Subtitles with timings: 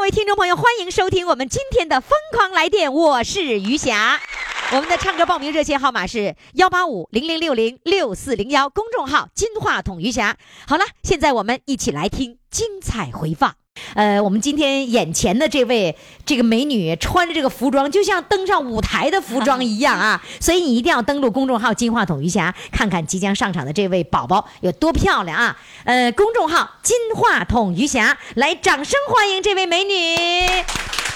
[0.00, 4.18] 各位听众朋友，欢迎收听我们今天的《疯狂来电》，我是余霞。
[4.72, 10.36] 我们的唱歌报名热线号码是幺八五零零六零六四零幺，公众号“金话筒余霞”。
[10.64, 13.52] 好了，现在我们一起来听精彩回放。
[13.94, 20.22] 呃，我们今天眼前的这位这个美女穿着这个服装，就像登上舞台的服装一样啊！
[20.38, 25.58] 所以你一定要登录公众号“金话筒余霞”，看看即将上场的这位宝宝有多漂亮啊！
[25.82, 31.09] 呃，公众号“金话筒余霞”，来，掌声欢迎这位美女。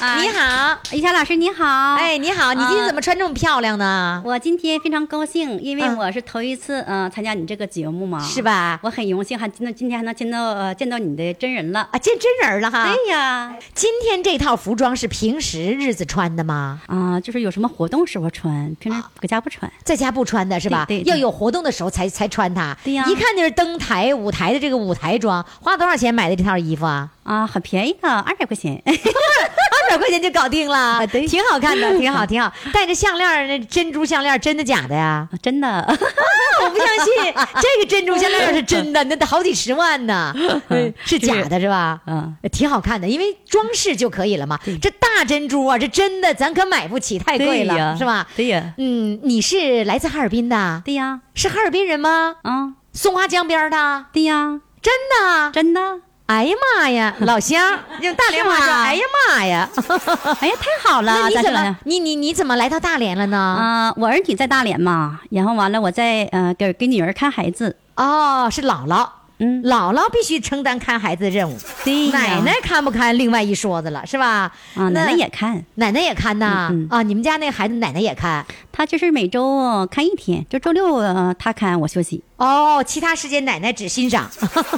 [0.00, 4.22] 啊你好，于霞老师你好，哎，你好，你今天啊怎么穿这么漂亮呢？
[4.24, 8.40] 我今天非常高兴，因为嗯我是头一次呃参加你这个节目嘛，是？
[8.40, 8.80] 吧？
[8.82, 11.86] 我很荣幸，还今天今天还能见到呃见到你的真人了。
[11.92, 12.90] 啊，见真人了哈。
[12.90, 16.80] 对呀，今天这套服装是平时日子穿的吗？
[16.86, 19.70] 啊，就是有什么活动时候穿，平时搁家不穿。
[19.84, 20.86] 在家不穿的是吧？
[20.88, 22.74] 对对对要有活动的时候才才穿它。
[22.82, 27.10] 对呀一看就是登台舞台的这个舞台装，花多少钱买的这套衣服啊？
[27.30, 28.82] 啊，很便宜的，二百块钱。
[28.86, 32.52] 二百块钱就搞定了，啊对挺好看的， 挺好，挺好。
[32.72, 35.28] 戴着项链儿，那珍珠项链儿，真的假的呀？
[35.30, 35.68] 啊真的，
[36.62, 40.32] 我不相信，这个珍珠项链儿是真的，那得好几十万呢，
[40.70, 42.00] 嗯是假的是吧？
[42.06, 44.58] 嗯，挺好看的，因为装饰就可以了嘛。
[44.82, 48.26] 这大珍珠啊，这真的咱可买不起，太贵了，是吧？
[48.36, 52.36] 对呀，嗯，你是来自哈尔滨的，对呀，是哈尔滨人吗？
[52.42, 55.50] 啊，松花江边儿的，对呀，真的？
[55.52, 56.00] 真的。
[56.30, 59.68] 哎呀妈呀， 老乡，用大连话说，哎呀妈呀！
[60.40, 61.12] 哎呀，太好了！
[61.22, 63.36] 那你怎么你你你怎么来到大连了呢？
[63.36, 67.76] 啊、我儿女在大连嘛，然后完了，我在呃给给女儿看孩子。
[67.96, 69.08] 哦，是姥姥，
[69.40, 74.52] 嗯，姥姥必须承担看孩子的任务，对呀奶奶看不看另外一说子了，是吧？
[74.74, 75.64] 啊，奶奶也看。
[75.76, 82.22] 奶奶也看呐，嗯嗯啊，你们家那孩子奶奶也看，他就是每周看一天，就周六呃他看我休息。
[82.36, 84.30] 哦，其他时间奶奶只欣赏。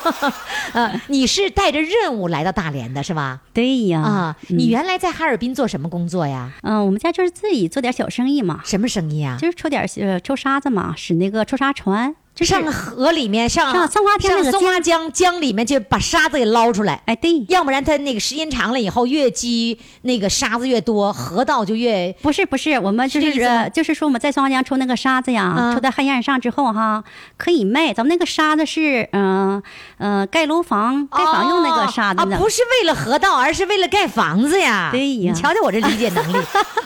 [0.72, 3.40] 呃，你是带着任务来到大连的是吧？
[3.52, 6.52] 对呀，啊，嗯你原来在哈尔滨做什么工作呀？
[6.62, 9.36] 嗯、我们家就是自己做点小生意嘛，什么生意啊？
[9.40, 17.00] 就是抽点呃抽沙子嘛，使那个抽沙船，就是上河里面，上上松花江那个上松花江江里面去把沙子给捞出来。
[17.04, 27.04] 哎对，要不然它那个时间长了以后，越积那个沙子越多，河道就越不是不是，我们就是就是说我们在松花江抽那个沙子呀，啊抽到黑岸上之后哈，
[27.36, 27.92] 可以卖。
[27.92, 29.62] 咱们那个沙子是嗯
[29.98, 34.88] 呃盖楼房盖房用那个沙子啊，不是为了河道，而是为了盖房子呀。
[34.90, 36.36] 对呀你瞧瞧我这理解能力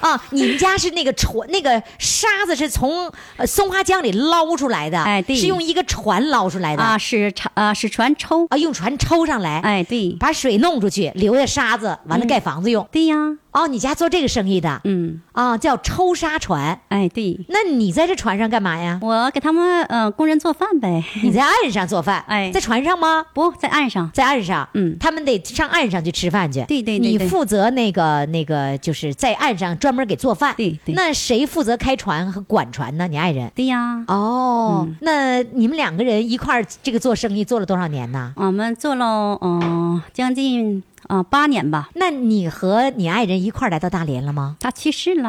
[0.00, 0.20] 啊！
[0.30, 6.82] 你们家是那个船，那个沙子是从呃松花江里捞出来的，哎对是用一个船捞出来的。
[6.82, 10.16] 啊使船啊是船抽，啊，用船抽上来，哎对。
[10.18, 12.86] 把水弄出去，留下沙子，完了盖房子用。
[12.90, 13.16] 对呀，
[13.56, 16.78] 哦，你家做这个生意的嗯啊，叫抽沙船。
[16.88, 18.98] 哎对，那你在这船上干嘛呀？
[19.02, 23.24] 我给他们呃工人做饭呗，你在岸上做饭， 哎在船上吗？
[23.32, 26.60] 不在岸上，在岸上，嗯他们得上岸上去吃饭去。
[26.68, 30.54] 对对对对你负责那个那个，就是在岸上专门给做饭。
[30.56, 33.08] 对对那谁负责开船和管船呢？
[33.08, 33.50] 你爱人。
[33.54, 34.04] 对呀。
[34.08, 38.32] 哦，嗯那你们两个人一块儿这个做生意做了多少年呢？
[38.36, 44.56] 我们做了嗯、呃将近啊、呃八年吧，那你和你爱人一块儿来到大连了吗？
[44.60, 45.28] 他去世了，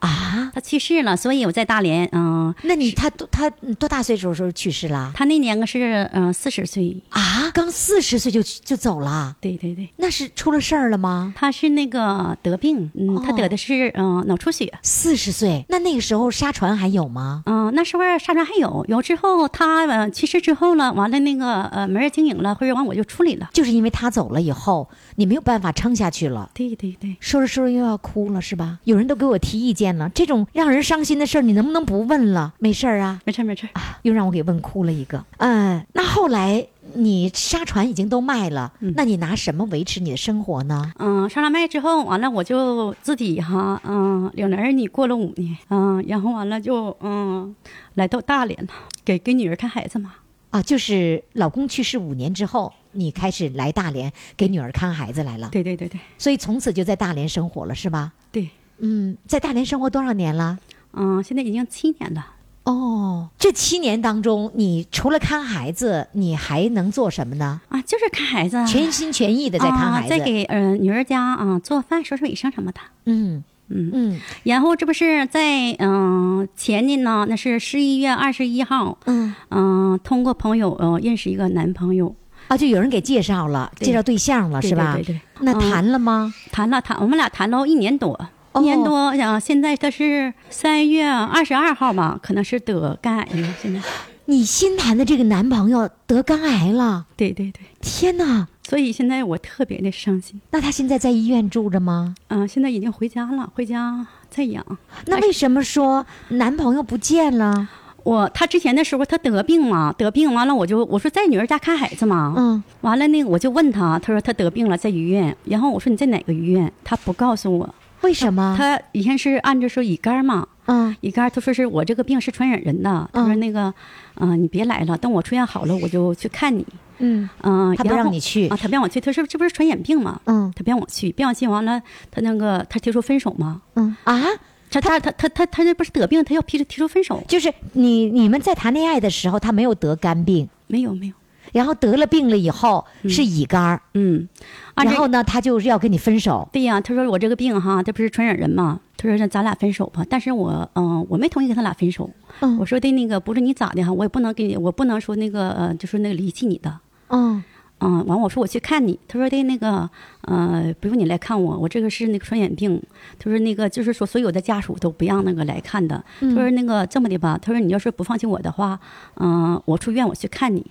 [0.00, 5.12] 啊，他去世了，所以我在大连，嗯、那你他多他多大岁数时候去世了？
[5.14, 11.34] 他那年个是嗯四十岁，啊，刚四十岁就就走了，对对对，那是出了事儿了吗？
[11.36, 17.42] 他是那个得病，嗯，他哦得的是嗯、呃脑出血，四十岁，那那个时候沙船还有吗？
[17.46, 26.48] 嗯、那时候沙船还有，有之后他呃去世之后了，完了那个呃没人经营了，或者完我就处理了，就是因为他走了以后，你没有办法撑下去了。
[26.54, 28.78] 对对对，说着说着又要哭了，是吧？
[28.84, 32.54] 有人都给我提意见了，这种让人伤心的事儿，你能不能不问了？
[32.60, 35.24] 没事儿啊，没事儿没事儿，啊，又让我给问哭了一个。
[35.38, 40.92] 嗯，那后来你沙船已经都卖了，嗯那你拿什么维持你的生活呢？
[41.00, 47.56] 嗯，上了麦之后，完了我就自己哈，嗯，领着儿女过了五年，嗯，然后完了就嗯，
[47.94, 48.68] 来到大连了，
[49.04, 50.14] 给给女儿看孩子嘛。
[50.50, 58.12] 啊，就是老公去世五年之后，你开始来大连给女儿看孩子来了，对对对对所以从此就在大连生活了，是吧？
[58.32, 58.48] 对，
[58.78, 60.58] 嗯，在大连生活多少年了？
[60.92, 62.34] 嗯，现在已经七年了。
[62.64, 67.62] 哦，这七年当中，你除了看孩子，你还能做什么呢？
[67.70, 72.80] 啊，就是看孩子啊，全心全意的在看孩子，啊在给呃女儿家啊做饭、收拾卫生什么的。
[73.06, 82.14] 嗯嗯嗯然后这不是在嗯、前年呢，那是十一月二十一号，嗯嗯、通过朋友呃认识一个男朋友，
[82.48, 84.94] 啊，就有人给介绍了，介绍对象了，是吧？
[84.94, 86.34] 对对对那嗯谈了吗？
[86.50, 88.12] 谈了谈，我们俩谈了一年多。
[88.52, 93.54] 哦一年多，啊，现在他是三月二十二号嘛，可能是得肝癌了。
[93.62, 93.80] 现在，
[94.24, 98.48] 你新谈的这个男朋友得肝癌了，对对对，天哪！
[98.68, 100.40] 所以现在我特别的伤心。
[100.50, 102.14] 那他现在在医院住着吗？
[102.28, 104.64] 嗯、现在已经回家了，回家在养。
[105.06, 107.68] 那为什么说男朋友不见了？
[108.04, 116.72] 我他之前的时候他得病嘛，得病完了我就我说在女儿家看孩子嘛，嗯，完了那个我就问他，他说他得病了在医院，然后我说你在哪个医院？
[116.84, 118.54] 他不告诉我，为什么？
[118.58, 120.94] 他以前是按着说乙肝嘛，嗯。
[121.00, 123.40] 乙肝他说是我这个病是传染人的，他说嗯。
[123.40, 123.74] 那个，
[124.16, 126.64] 嗯、你别来了，等我出院好了我就去看你，
[126.98, 127.28] 嗯。
[127.42, 128.48] 嗯、他不让你去。
[128.48, 130.20] 啊，他不让我去，他说这不是传染病嘛？
[130.24, 130.50] 嗯。
[130.56, 133.94] 他不让我去，不让我去完了，他那个他提出分手嘛，嗯。
[134.04, 134.22] 啊，
[134.70, 141.14] 他他他他他他这不是得病，他要提出提出分手，就是你你们在谈恋爱的时候，他没有得肝病，没有没有，
[141.52, 144.28] 然后得了病了以后是乙肝儿，嗯，
[144.76, 146.48] 然后呢，他就是要跟你分手。
[146.52, 148.80] 对呀，他说我这个病哈，这不是传染人嘛？
[148.96, 150.04] 他说那咱俩分手吧。
[150.10, 152.10] 但是我嗯、我没同意跟他俩分手。
[152.40, 156.78] 嗯我说的那个不是你咋的哈，我也不能给你，我不能说那个呃，就是那个离弃你的。
[157.08, 157.42] 嗯
[157.80, 159.88] 嗯，完我说我去看你，他说的那个
[160.22, 162.82] 呃，不用你来看我，我这个是那个传染病。
[163.18, 166.04] 他说那个就是说所有的家属都不让那个来看的。
[166.20, 168.78] 他说那个这么的吧，他说你要是不放心我的话，
[169.16, 170.66] 嗯、我出院我去看你。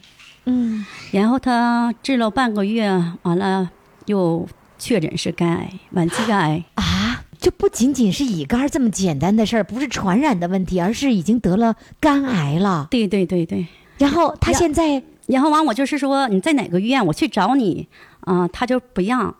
[0.46, 2.90] 嗯，然后他治了半个月，
[3.24, 3.70] 完了
[4.06, 6.64] 又确诊是肝癌，晚期肝癌。
[6.76, 12.88] 啊，就不仅仅是乙肝儿这么简单的事儿，不是传染的问题，而是已经得了肝癌了。
[12.92, 13.68] 对对对对。
[13.98, 17.88] 然后他现在然后完，我就是说你在哪个医院，我去找你，
[18.22, 19.34] 啊、他就不让。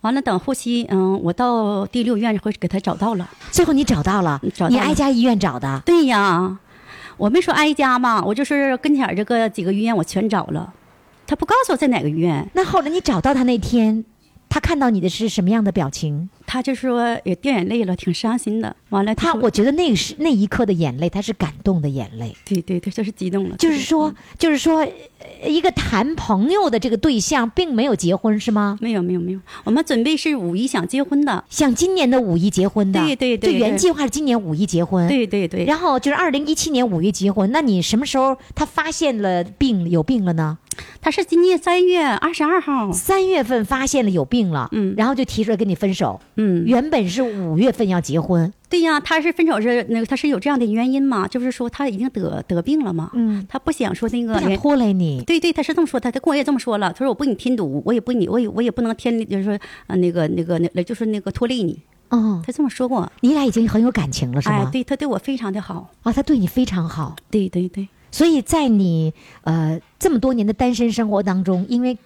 [0.00, 3.28] 完了，等后期，嗯，我到第六医院会给他找到了。
[3.52, 5.80] 最后你找到了，找到了你挨家医院找的。
[5.86, 6.58] 对呀，
[7.16, 10.72] 我没说挨家嘛，我就是跟前儿这个几个医院我全找了，
[11.24, 14.04] 他不告诉我在哪个医院，那后来你找到他那天，
[14.48, 16.28] 他看到你的是什么样的表情？
[16.52, 18.76] 他就说也掉眼泪了，挺伤心的。
[18.90, 22.36] 完了，他，说我觉得那个是那一刻的眼泪，他是感动的眼泪。
[22.44, 24.86] 对对对，就是激动了，就是说，就是说，
[25.40, 28.76] 呃一个谈朋友的这个对象并没有结婚，是吗？
[28.82, 35.08] 没有没有没有，我们准备是五一想结婚的，想今年的五一结婚的，对对对就原计划是今年五一结婚，。
[35.08, 40.58] 对对对，然后就是二零一七年五一结婚，那你什么时候他发现了病有病了呢？
[41.00, 46.20] 他是今年三月二十二号，三月份发现了有病了，嗯然后就提出来跟你分手。
[46.36, 55.22] 嗯，原本是五月份要结婚，对呀，他是分手是那个，他是有这样的原因嘛，就是说他已经得得病了嘛，嗯，他不想说那个想拖累你。
[55.26, 56.92] 对对，他是这么说他，他跟我也这么说了。
[56.92, 61.80] 他说我不给你添堵，我也不给你，我也我也不能添，就是说啊那个那个那就是那个拖累你。
[62.08, 63.10] 哦，他这么说过。
[63.20, 65.90] 你俩已经很有感情了，是吗？，哎对他对我非常的好。
[66.02, 71.98] 啊，他对你非常好，对对对所以在你呃这么多年的单身生活当中，因为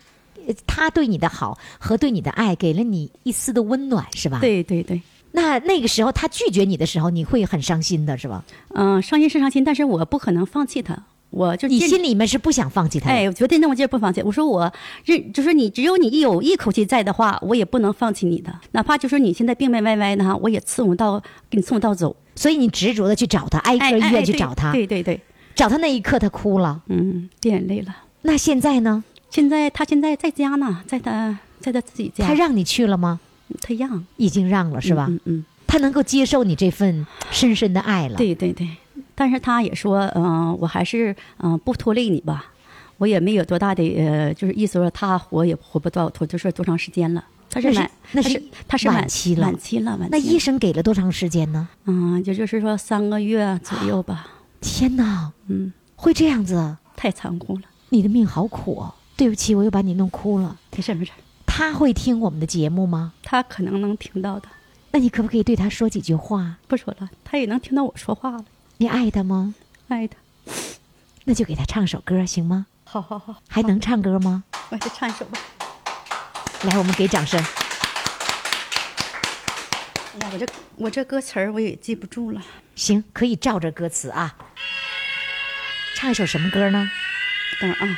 [0.46, 4.40] 呃他对你的好和对你的爱，给了你一丝的温暖，是吧？。
[4.40, 8.44] 对对对，那那个时候他拒绝你的时候，你会很伤心的，是吧？
[8.74, 10.96] 嗯、伤心是伤心，但是我不可能放弃他，
[11.30, 13.10] 我就你心里面是不想放弃他。
[13.10, 14.22] 哎，我绝对那么劲儿不放弃。
[14.22, 14.72] 我说我
[15.04, 21.20] 认，就是你只有你一有一口气在的话，我也不能放弃你的，哪怕就是你现在病病歪歪的哈，我也伺候到
[21.50, 22.14] 给你伺候到走。
[22.36, 25.18] 所以你执着的去找他，挨哎个医院哎哎对去找他，对对对，
[25.56, 26.82] 找他那一刻他哭了。
[26.86, 27.96] 嗯，掉眼泪了。
[28.22, 29.02] 那现在呢？
[29.30, 33.18] 现在他现在在家呢，在他在他自己家，他让你去了吗？
[33.60, 35.06] 他让已经让了，是吧？
[35.08, 38.16] 嗯嗯，他能够接受你这份深深的爱了。
[38.16, 38.68] 对对对。
[39.14, 42.52] 但是他也说，嗯、我还是嗯、呃不拖累你吧，
[42.98, 47.24] 我也没有多大的呃，就是意思说他活也活不到多，就是多长时间了。
[47.48, 50.08] 他是那是晚，他那是是他是晚期了晚期了，晚期了。
[50.10, 51.66] 那医生给了多长时间呢？
[51.86, 54.28] 嗯，也就是说三个月左右吧。
[54.66, 56.76] 天哪，嗯，会这样子？
[56.96, 57.62] 太残酷了。
[57.90, 58.92] 你的命好苦哦！
[59.16, 60.56] 对不起，我又把你弄哭了。
[60.72, 61.12] 没事没事，
[61.46, 63.12] 他会听我们的节目吗？
[63.22, 64.48] 他可能能听到的。
[64.90, 66.56] 那你可不可以对他说几句话？
[66.66, 68.44] 不说了，他也能听到我说话了。
[68.78, 69.54] 你爱他吗？
[69.86, 70.16] 爱他，
[71.24, 72.66] 那就给他唱首歌行吗？
[72.84, 74.42] 好好好，还能唱歌吗？
[74.70, 75.38] 我再唱一首吧。
[76.64, 77.40] 来，我们给掌声。
[80.32, 80.46] 我这
[80.76, 82.40] 我这歌词儿我也记不住了。
[82.74, 84.36] 行，可以照着歌词啊。
[85.94, 86.90] 唱一首什么歌呢？
[87.60, 87.88] 等会儿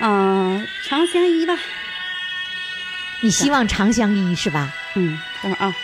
[0.00, 1.58] 啊，啊、长相依吧。
[3.20, 4.72] 你希望长相依是吧？
[4.94, 5.76] 嗯，等会儿啊。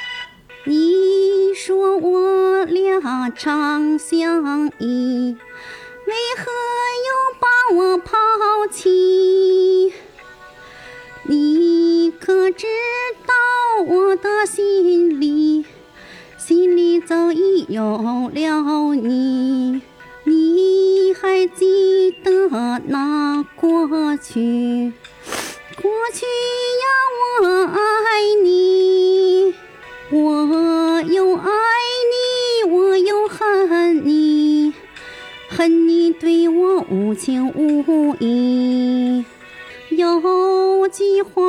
[0.64, 5.36] 你说我俩长相依，
[6.06, 6.44] 为何
[7.06, 8.16] 又把我抛
[8.72, 9.92] 弃？
[11.26, 12.66] 你可知
[13.26, 13.32] 道
[13.86, 15.64] 我的心里，
[16.36, 19.80] 心里早已有了你。
[20.24, 23.88] 你还记得那过
[24.18, 24.92] 去？
[25.80, 26.26] 过去
[26.82, 26.86] 呀，
[27.40, 27.78] 我爱
[28.42, 29.54] 你，
[30.10, 31.48] 我又爱
[32.12, 34.74] 你，我又恨你，
[35.48, 39.24] 恨你对我无情无义。
[39.96, 41.42] 有句话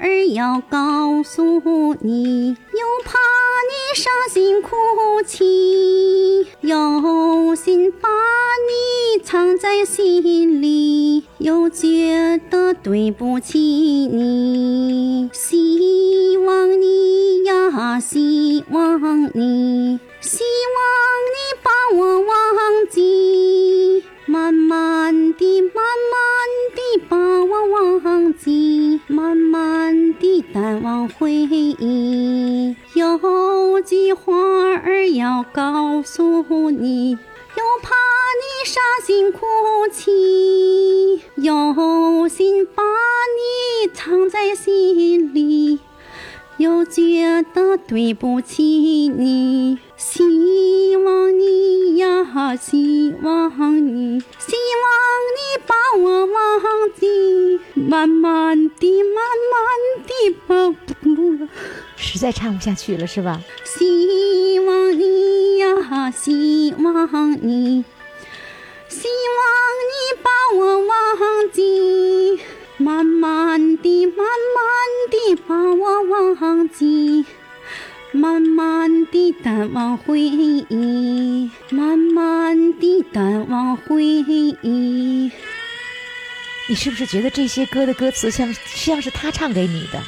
[0.00, 3.18] 儿要告诉你，又怕
[3.68, 4.70] 你伤心哭
[5.26, 15.28] 泣，有心把你藏在心里，又觉得对不起你。
[15.32, 20.44] 希望你呀，希望你，希
[20.76, 20.84] 望
[21.34, 24.04] 你把我忘记。
[24.26, 26.20] 慢慢的，慢慢
[26.76, 27.16] 的把
[30.52, 32.74] 难忘回忆。
[32.94, 34.34] 有句话
[34.76, 37.94] 儿要告诉你，又怕
[38.40, 39.40] 你伤心哭
[39.92, 45.78] 泣，有心把你藏在心里。
[46.58, 48.64] 又觉得对不起
[49.08, 54.90] 你，希望你呀，希望你，希望
[55.36, 56.60] 你把我忘
[56.98, 59.22] 记，慢慢的，慢
[59.52, 60.10] 慢的
[60.48, 61.48] 把不录了。
[61.94, 63.40] 实在唱不下去了是吧？
[63.64, 67.84] 希望你呀，希望你，
[68.88, 69.46] 希望
[69.86, 70.96] 你把我忘
[71.52, 72.40] 记，
[72.80, 77.24] 慢慢地，慢慢地把我忘记，
[78.12, 85.32] 慢慢地淡忘回忆，慢慢地淡忘回忆。
[86.68, 90.00] 你是不是觉得这些歌的歌词像像是他唱给你的，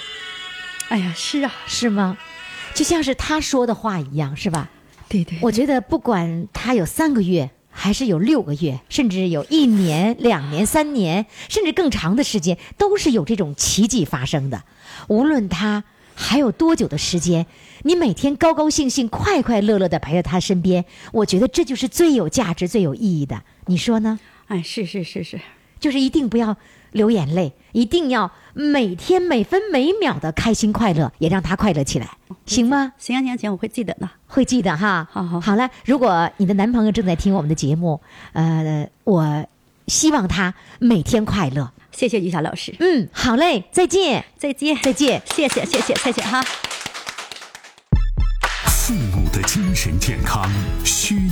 [0.91, 2.17] 哎呀，是啊，是吗？
[2.73, 4.69] 就像是他说的话一样，是吧？
[5.09, 7.51] 对对，我觉得不管他有三个月，
[7.83, 14.65] 还是有六个月，甚至有一年、两年、三年，甚至更长的时间，都是有这种奇迹发生的。
[15.09, 15.83] 无论他
[16.15, 17.47] 还有多久的时间，
[17.85, 23.43] 你每天高高兴兴、快快乐乐的陪在他身边，我觉得这就是最有价值、最有意义的。
[23.65, 24.21] 你说呢？
[24.49, 25.41] 哎，是是是是，
[25.81, 26.59] 就是一定不要
[26.93, 32.09] 流眼泪，一定要每天每分每秒的开心快乐，也让他快乐起来，
[32.47, 32.93] 行吗？
[32.99, 34.09] 行行行，我会记得的。
[34.27, 35.07] 会记得哈。
[35.11, 38.01] 好好好了，如果你的男朋友正在听我们的节目，
[38.33, 39.47] 呃，我
[39.87, 41.73] 希望他每天快乐。
[41.93, 45.21] 谢谢于霞老师，嗯，好嘞，再见，再见，再见。
[45.35, 46.43] 谢谢谢谢谢谢哈。
[48.67, 50.49] 父母的精神健康
[50.85, 51.17] 需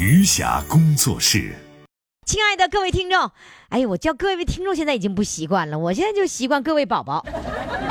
[0.00, 1.52] 余霞工作室。
[2.24, 3.32] 亲爱的各位听众，
[3.70, 7.26] 哎呀，我叫各位听众现在已经不习惯了，我现在就习惯各位宝宝。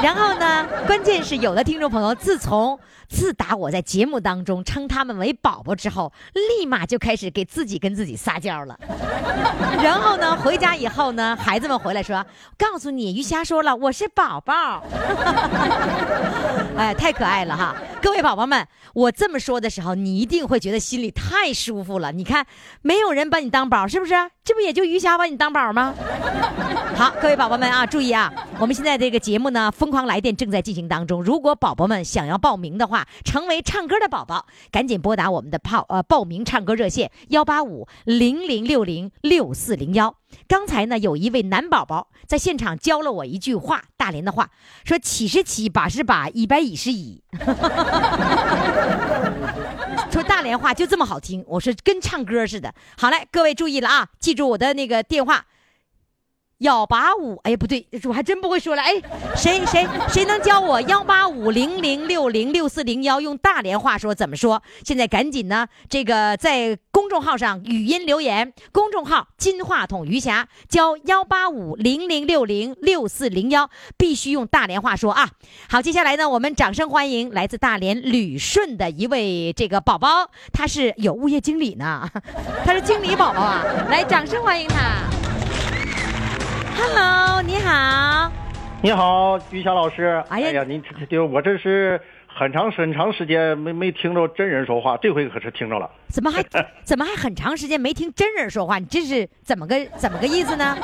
[0.01, 8.79] 然后呢，关键是有的听众朋友，自从自打我在节目当中称他们为宝宝之后，立马就开始给自己跟自己撒娇了。
[9.83, 12.25] 然后呢，回家以后呢，孩子们回来说
[12.57, 14.81] ：“告诉你，于霞说了，我是宝宝。
[16.77, 17.75] ”哎，太可爱了哈！
[18.01, 22.11] 各位宝宝们，我这么说的时候，你一定会觉得心里太舒服了。
[22.11, 22.45] 你看，
[22.81, 24.13] 没有人把你当宝，是不是？
[24.43, 25.93] 这不也就余霞把你当宝吗？
[26.95, 28.31] 好，各位宝宝们啊，注意啊！
[28.59, 31.23] 我们现在这个节目呢，《疯狂来电》正在进行当中。
[31.23, 40.15] 如果宝宝们想要报名的话，成为唱歌的宝宝，赶紧拨打我们的报呃报名唱歌热线幺八五零零六零六四零幺。
[40.47, 44.49] 刚才呢，有一位男宝宝在现场教了我一句话，大连的话，
[44.85, 47.21] 说七十七，八十八，一百一十一。
[50.11, 52.73] 说大连话就这么好听，我说跟唱歌似的。
[52.97, 55.45] 好嘞，各位注意了啊，记住我的那个电话
[56.59, 58.81] 幺八五，哎，不对，我还真不会说了。
[58.81, 58.93] 哎，
[59.35, 64.63] 谁谁谁能教我幺八五零零六零六四零幺用大连话说怎么说？
[64.83, 75.29] 现在赶紧呢，这个在公众号上语音留言，公众号金话筒余霞教幺八五零零六零六四零幺，必须用大连话说啊。
[75.69, 82.09] 好，接下来呢，我们掌声欢迎来自大连旅顺的一位这个宝宝，他是有物业经理呢，
[82.65, 85.16] 他是经理宝宝啊，来，掌声欢迎他。
[86.79, 88.31] Hello，你好。
[88.83, 90.23] 你好，于霞老师。
[90.29, 95.89] 哎呀呀，您就我这是很长很长时间没没听着真人说话，这回可是听着了。
[96.09, 96.43] 怎么还
[96.85, 98.77] 怎么还很长时间没听真人说话？
[98.77, 100.77] 你这是怎么个怎么个意思呢？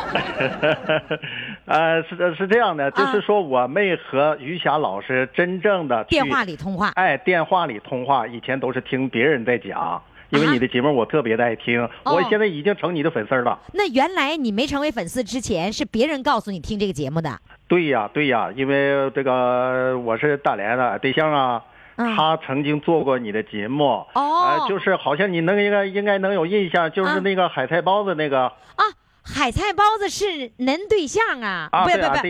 [1.65, 10.01] 呃，是是这样的，就是说我没和于霞老师真正的啊电话里通话哎，电话里通话，以前都是听别人在讲，
[10.34, 12.16] 因为啊你的节目我特别的爱听，哦。
[12.16, 13.60] 我现在已经成你的粉丝了。
[13.74, 17.40] 那原来你没成为粉丝之前，是别人告诉你听这个节目的。
[17.68, 21.63] 对呀，对呀，因为这个我是大连的对象啊，
[21.96, 22.16] 嗯。
[22.16, 24.60] 他曾经做过你的节目，哦。
[24.60, 27.24] 呃，就是好像你能应该应该能有印象，就是嗯。
[27.24, 28.84] 那个海菜包子那个，啊，
[29.25, 31.70] 海菜包子是男对象啊？
[31.72, 32.27] 啊不不不，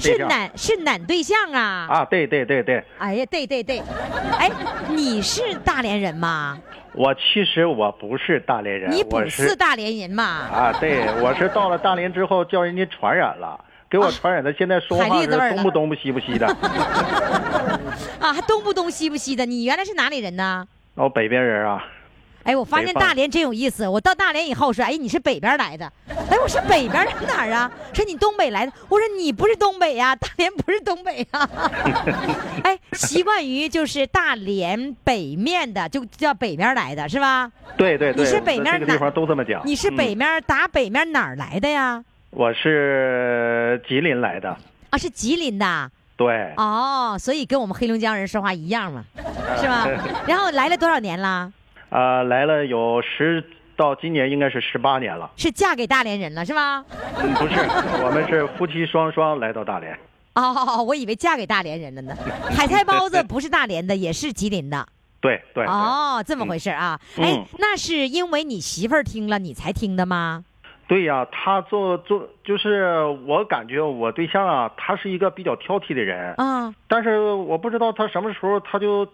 [0.00, 1.86] 是是男是男对象啊？
[1.88, 3.80] 啊，对对对对，哎呀，对对对，
[4.38, 4.50] 哎，
[4.88, 6.58] 你是大连人吗？
[6.94, 10.24] 我其实我不是大连人，你不我是是大连人嘛？
[10.24, 13.58] 啊，对，我是到了大连之后叫人家传染了。
[13.88, 16.46] 给我传染的，现在说海话是东不东不西不西的。
[18.18, 19.44] 啊，还东不东西不西的。
[19.44, 20.66] 你原来是哪里人呢？
[20.94, 21.84] 我北边人啊，
[22.44, 23.86] 哎，我发现大连真有意思。
[23.86, 25.90] 我到大连以后说，哎，你是北边来的。
[26.30, 27.70] 哎，我是北边人哪儿啊？
[27.92, 28.72] 说你东北来的。
[28.88, 31.48] 我说你不是东北呀、大连不是东北呀、
[32.64, 37.50] 哎，习惯于就是大连北面的，就叫北边来的是吧？
[37.76, 39.62] 对对对，你是北面哪这个地方都这么讲。
[39.64, 42.02] 你是北嗯面打北面哪儿来的呀？
[42.30, 44.56] 我是吉林来的，
[44.90, 45.90] 啊，是吉林的。
[46.16, 46.52] 对。
[46.56, 49.04] 哦，所以跟我们黑龙江人说话一样嘛，
[49.60, 49.86] 是吧？
[50.26, 51.52] 然后来了多少年了？
[51.92, 53.44] 啊、来了有十
[53.76, 55.30] 到今年应该是十八年了。
[55.36, 56.82] 是嫁给大连人了是吧？
[57.18, 57.60] 嗯，不是，
[58.02, 59.96] 我们是夫妻双双来到大连。
[60.34, 62.16] 哦，我以为嫁给大连人了呢。
[62.56, 64.86] 海菜包子不是大连的，也是吉林的。
[65.20, 65.64] 对 对。
[65.64, 66.98] 对哦，这么回事啊？
[67.18, 70.44] 嗯哎，那是因为你媳妇儿听了你才听的吗？
[70.88, 79.06] 对呀，他做做就是我感觉我对象啊，他是一个比较挑剔的人，嗯，但是我不知道他什么时候他就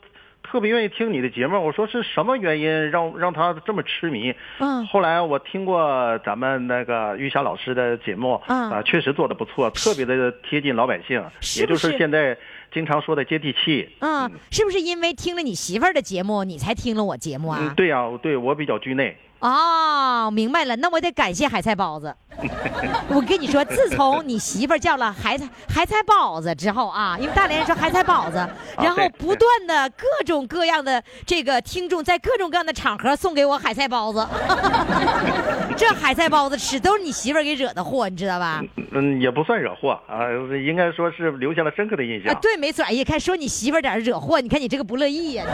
[0.42, 1.62] 特别愿意听你的节目。
[1.64, 4.34] 我说是什么原因让让他这么痴迷？
[4.58, 11.22] 嗯后来我听过咱们那个玉霞老师的节目，嗯啊，确实做的不错，特别的贴近老百姓，
[11.58, 12.36] 也就是现在
[12.72, 13.88] 经常说的接地气。
[14.00, 17.58] 嗯，是不是因为听了你媳妇儿的节目，你才听了我节目啊？
[17.60, 19.16] 嗯，对呀、对我比较拘内。
[19.40, 22.14] 哦，明白了，那我得感谢海菜包子。
[23.08, 28.48] 我跟你说，自从你媳妇儿叫了海菜海菜包子之后啊，因为大连人说海菜包子，
[28.78, 34.24] 然后不断的各种各样的这个听众在各种各样的场合送给我海菜包子，
[35.76, 38.62] 这海菜包子吃都是你媳妇儿给惹的祸，你知道吧？
[38.92, 40.30] 嗯，也不算惹祸啊，
[40.64, 42.32] 应该说是留下了深刻的印象。
[42.32, 42.84] 啊，对，没错。
[42.84, 45.44] 哎呀，看说你媳妇儿在这儿惹祸，你看你这个不乐意呀、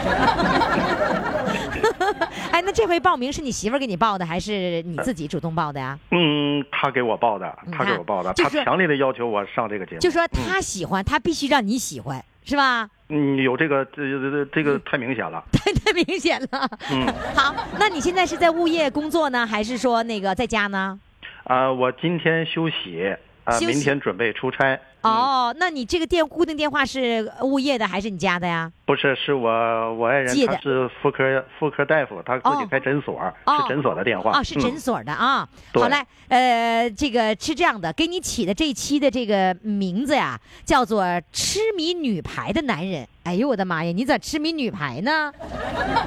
[2.53, 5.99] 哎，那这回报名是你媳妇儿给你报的，还是你自己主动报的呀？
[6.11, 10.01] 嗯，他给我报的，他给我报的，他强烈的要求我上这个节目。
[10.01, 12.89] 就说他喜欢，他必须让你喜欢，是吧？
[13.09, 15.45] 嗯，有这个这这这个太明显了。
[15.53, 16.69] 太太明显了。
[16.91, 17.07] 嗯
[17.37, 20.99] 好，那你现在是在物业工作呢，还是说那个在家呢？
[21.45, 24.79] 啊、我今天休息，啊、明天准备出差。
[25.03, 28.73] 哦，那你这个电固定电话是物业的还是你家的呀？
[28.87, 34.31] 不是，是我我爱人他是妇科妇科大夫，他自己哦开诊所，哦是诊所的电话。
[34.39, 35.47] 哦，是诊嗯所的啊。
[35.75, 35.97] 对好嘞，
[36.29, 43.07] 呃，这个是这样的，给你起的这一期的这个名字呀，叫做“痴迷女排的男人”。
[43.25, 45.31] 哎呦我的妈呀，你咋痴迷女排呢？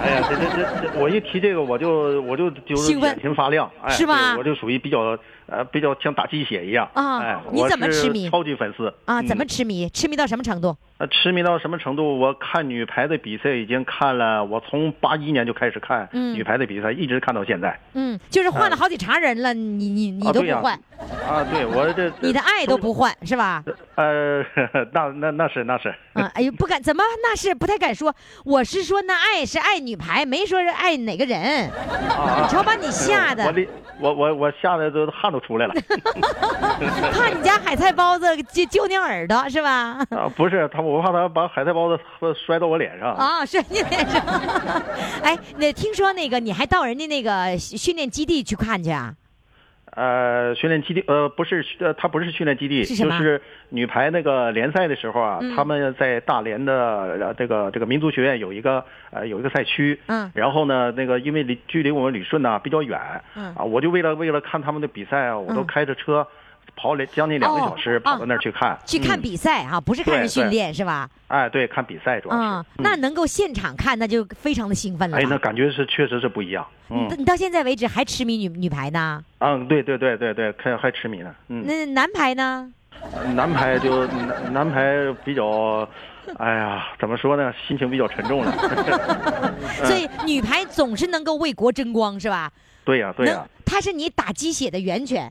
[0.01, 5.15] 哎呀，这这这这，我一提这个，我就我就就是眼睛发亮，哎，是吧我就属于比较
[5.47, 9.89] 呃比较像打鸡血一样啊哎，你怎么痴迷超级粉丝啊，怎么嗯痴迷？
[9.89, 10.75] 痴迷到什么程度？
[10.99, 12.17] 呃，痴迷到什么程度？
[12.17, 17.79] 我看女排的比赛已经看了，我从八一年就开始看嗯女排的比赛，一直看到现在。
[17.93, 20.79] 嗯，就是换了好几茬人了，你你你啊对呀都不换，
[21.27, 23.63] 啊，对我这 你的爱都不换是吧？
[23.95, 24.43] 呃，
[24.93, 28.15] 那那那是那是，啊，哎呦，不敢，怎么那是不太敢说。
[28.43, 31.69] 我是说，那爱是爱女排，没说是爱哪个人。
[31.69, 33.67] 啊你瞧把你吓的我这
[33.99, 35.73] 我我我吓得都汗都出来了
[37.11, 39.99] 怕你家海菜包子揪揪你耳朵是吧？
[40.11, 40.29] 啊！
[40.35, 42.01] 不是他，我怕他把海菜包子
[42.45, 43.13] 摔到我脸上。
[43.13, 44.21] 啊，摔你脸上。
[45.21, 49.13] 哎，那听说那个你还到人家那个训练基地去看去啊？
[49.95, 56.73] 呃，训练基地，呃，不是，呃，它不是训练基地，是就是女排那个联赛的时候啊，嗯他们在大连的
[57.19, 62.99] 呃这个这个民族学院有一个呃有一个赛区，嗯然后呢，那个因为离距离我们旅顺呢比较远，
[63.33, 66.27] 嗯啊，我就为了为了看他们的比赛啊，我都嗯开着车
[66.77, 71.09] 跑两将近两个小时哦跑到那儿去看，去看嗯比赛哈、不是看人训练是吧？
[71.27, 75.17] 哎，对，看比赛主要是，嗯，那能够现场看，那就非常的兴奋了。
[75.17, 79.21] 哎，那感觉是确实是不一样，嗯你你到现在为止还痴迷女女排呢？
[79.39, 81.63] 嗯，对对对对对，看还痴迷呢，嗯。
[81.65, 82.71] 那男排呢？
[83.35, 84.81] 男排就男男排
[85.23, 85.87] 比较，
[86.37, 87.53] 哎呀，怎么说呢？
[87.67, 88.51] 心情比较沉重了。
[89.85, 92.51] 所以女排总是能够为国争光是吧？
[92.87, 95.29] 对呀、对呀、啊，它是你打鸡血的源泉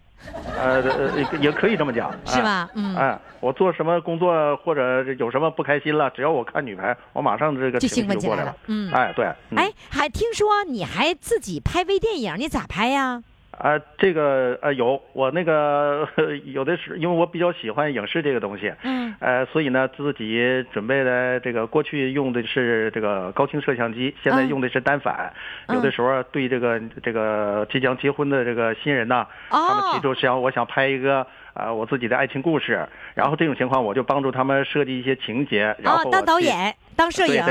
[0.58, 2.68] 呃呃，也可以这么讲，是吧？
[2.74, 8.56] 嗯，哎，我做什么工作或者有什么不开心了，只要我看女排，我马上这个就兴奋起来了就过来了。
[8.66, 9.24] 嗯哎，对。
[9.48, 13.22] 嗯哎，还听说你还自己拍微电影，你咋拍呀？
[13.58, 16.06] 啊，这个呃有我那个
[16.44, 25.32] 有的是，因为我比较喜欢影视这个东西，嗯，呃，所以呢自己准备的这个过去用的是这个高清摄像机，现在嗯用的是单反。
[25.68, 37.42] 嗯有的时候对这个这个即将结婚的这个新人呐，他们提哦，出想我想拍一个呃我自己的爱情故事，然后这种情况我就帮助他们设计一些情节，然后当导演，当摄影，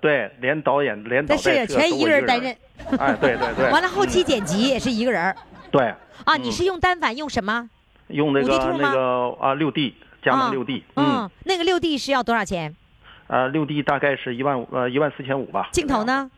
[0.00, 2.56] 对连导演连导那摄影全一个人人担任。
[2.98, 5.34] 哎，对对对， 完了，后期剪辑也是一个人儿
[5.70, 5.94] 对。
[6.24, 6.36] 啊。
[6.36, 7.68] 你是用单反用什么？
[8.08, 12.74] 用那个那个啊六 D 佳啊能六 D，嗯，嗯，那个六 D 是要多少钱？
[13.28, 15.68] 呃六 D 大概是一万五呃一万四千五吧。
[15.72, 16.04] 镜头？
[16.04, 16.30] 呢？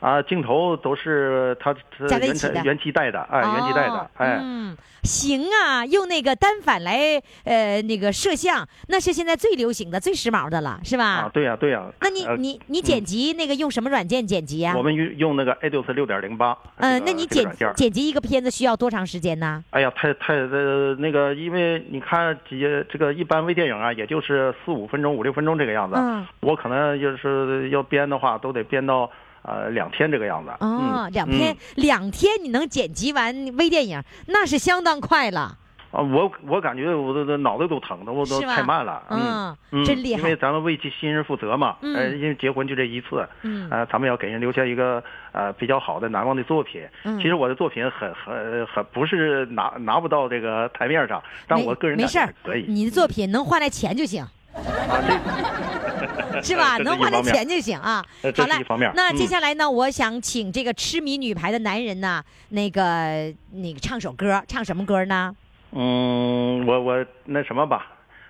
[0.00, 1.74] 啊，镜头都是它
[2.08, 11.04] 它原原机带的，哎，原机带的哦，哎，嗯，行啊，用那个单反来呃那个摄像，那是现在最流行的、最时髦的了，是吧？
[11.04, 11.86] 啊，对呀对呀。
[12.00, 14.74] 那你呃你你剪辑那个用什么软件剪辑啊？
[14.76, 19.64] 我们用用那个 Ados 六点零八，嗯，那你剪剪辑一个片子需要多长时间呢？
[19.70, 25.96] 哎呀，太太呃那个，因为你看几这个一般微电影啊，也就是四五分钟、五六分钟这个样子。
[25.96, 29.10] 嗯，我可能就是要编的话，都得编到
[29.46, 30.50] 呃两天这个样子。
[30.60, 35.56] 哦，嗯两天嗯两天你能剪辑完微电影，那是相当快了。
[35.92, 39.02] 啊，我我感觉我的脑袋都疼的，我都太慢了。
[39.08, 46.82] 嗯嗯，真厉害因为咱们为其新人负责嘛，嗯呃，因为结婚就这一次，嗯呃，咱们要给人留下一个呃比较好的难忘的作品。
[47.04, 52.64] 嗯其实我的作品很很很不是拿拿不到这个台面上，但我个人感没事儿觉还可以。
[52.68, 54.26] 你的作品能换来钱就行。
[56.42, 56.76] 是吧？
[56.78, 58.30] 能换来一方面钱就行啊呃。
[58.36, 65.34] 好了是一方面，那接嗯下来呢，我想请这个痴迷女排的男人呢，那个那个唱首歌，唱什么歌呢？
[65.72, 67.86] 嗯，我我那什么吧，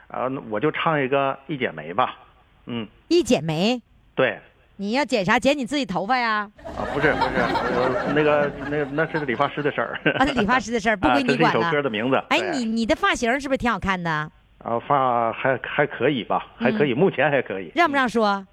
[0.08, 2.16] 啊，我就唱一个《一剪梅》吧。
[2.66, 3.80] 嗯，一剪梅，
[4.14, 4.38] 对。
[4.78, 5.38] 你要剪啥？
[5.38, 6.50] 剪你自己头发呀？
[6.64, 9.98] 啊，不是不是，呃那个那个那是理发师的事儿。
[10.18, 11.70] 啊，那理发师的事儿不归 啊这是一首你管了。
[11.70, 12.22] 歌的名字。
[12.28, 14.30] 哎，你你的发型是不是挺好看的？
[14.66, 17.66] 啊，发还还可以吧，还可以，目前还可以。
[17.66, 18.26] 嗯让不让说？
[18.26, 18.44] 啊？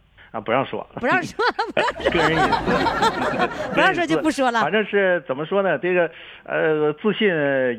[0.46, 1.36] 不让说，不让说，
[1.74, 2.12] 不让说。
[2.12, 3.74] 个人隐私。
[3.74, 5.78] 不让说就不说了反正是怎么说呢？
[5.80, 6.10] 这个
[6.44, 7.28] 呃，自信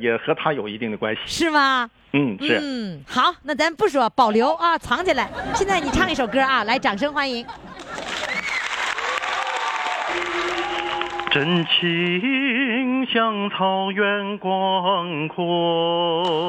[0.00, 1.20] 也和他有一定的关系。
[1.26, 1.88] 是吗？
[2.12, 2.58] 嗯，是。
[2.60, 5.28] 嗯，好，那咱不说，保留啊，藏起来。
[5.54, 7.46] 现在你唱一首歌啊，来，掌声欢迎。
[11.30, 16.48] 真情像草原广阔，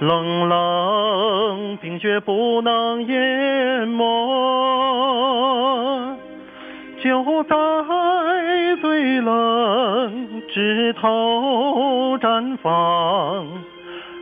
[0.00, 4.04] 冷冷冰雪不能淹没。
[7.02, 7.54] 就在
[8.80, 13.46] 最冷枝头绽放，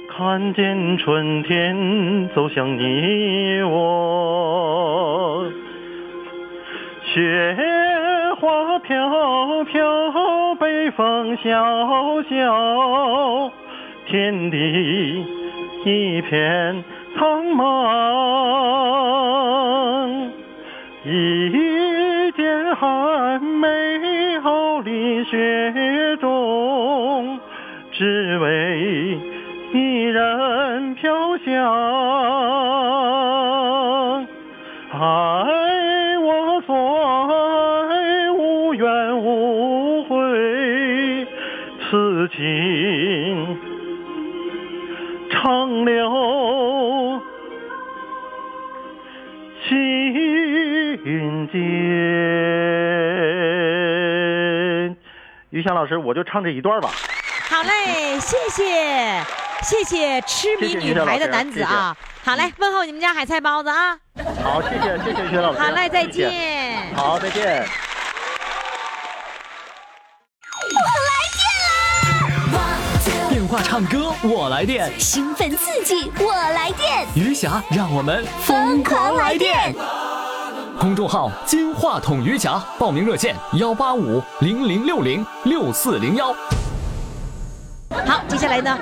[0.08, 5.46] 看见春天走向你我。
[7.04, 7.56] 雪
[8.40, 13.50] 花飘飘，北风萧萧，
[14.06, 15.24] 天地
[15.86, 16.82] 一片
[17.16, 17.62] 苍茫。
[21.04, 23.68] 一剪寒梅
[24.42, 27.38] 傲立雪中，
[27.92, 29.16] 只为
[29.72, 31.46] 一人飘香。
[34.90, 34.98] 爱
[36.18, 36.74] 我所
[37.28, 40.16] 爱，无怨无悔，
[41.78, 42.42] 此情
[51.56, 51.64] 心。
[55.50, 56.90] 于翔老师，我就唱这一段吧。
[57.48, 59.22] 好嘞，谢谢
[59.62, 61.96] 谢谢痴迷女排的男子啊！
[62.24, 63.96] 好嘞，问候你们家海菜包子啊！
[64.42, 65.60] 好，谢谢谢谢于霞老师。
[65.60, 66.28] 好嘞，再谢谢。
[66.28, 66.94] 见。
[66.94, 67.66] 好，再见。
[73.30, 79.72] 电话唱歌我来电，兴奋刺激，我来电，余霞让我们疯狂来电。
[80.86, 86.32] 公众号“金话筒余霞”，报名热线：幺八五零零六零六四零幺。
[88.06, 88.78] 好，接下来呢，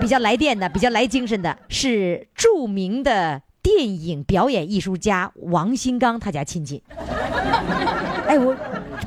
[0.00, 6.82] 比较来电的、比较来精神的是著名的电影表演艺术家王新刚他家亲戚。
[8.26, 8.56] 哎，我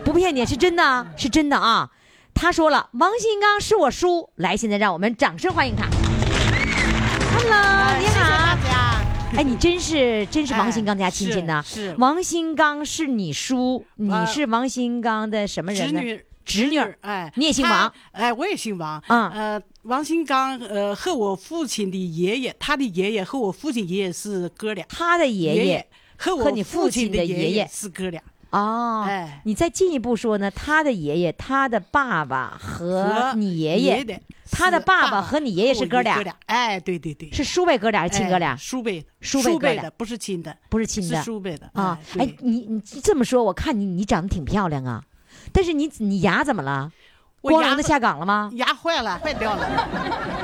[0.03, 1.89] 不骗你，是真的啊，是真的啊。
[2.35, 4.29] 他说了，王新刚是我叔。
[4.35, 5.87] 来，现在让我们掌声欢迎他。
[7.39, 8.34] Hello，你好。
[9.37, 11.57] 哎，你真是真是王新刚家亲戚呢？
[11.57, 15.99] 哎是是王新刚是你叔，你啊是王新刚的什么人呢？
[15.99, 17.91] 侄女，侄女哎，你也姓王？
[18.13, 19.03] 哎，我也姓王。
[19.09, 24.85] 嗯呃，王新刚，呃，和我父亲的爷爷，他的爷爷和我父亲爷爷是哥俩。
[24.87, 28.21] 他的爷爷爷和我和你父亲的爷爷是哥俩。
[28.55, 30.49] 哦，哎你再进一步说呢？
[30.49, 36.23] 他的爷爷、他的爸爸和和你爷爷，的他的爸爸和你爷爷是哥俩。
[36.45, 38.57] 哎，对对对，是叔辈哥俩还是亲哥俩哎？
[38.57, 41.99] 叔辈的，叔辈的，不是亲的，不是亲的是叔辈的啊！
[42.13, 45.03] 对哎，你你这么说，我看你你长得挺漂亮啊，
[45.51, 46.89] 但是你你牙怎么了？
[47.41, 48.49] 光荣的下岗了吗？
[48.53, 49.67] 牙坏了，坏掉了。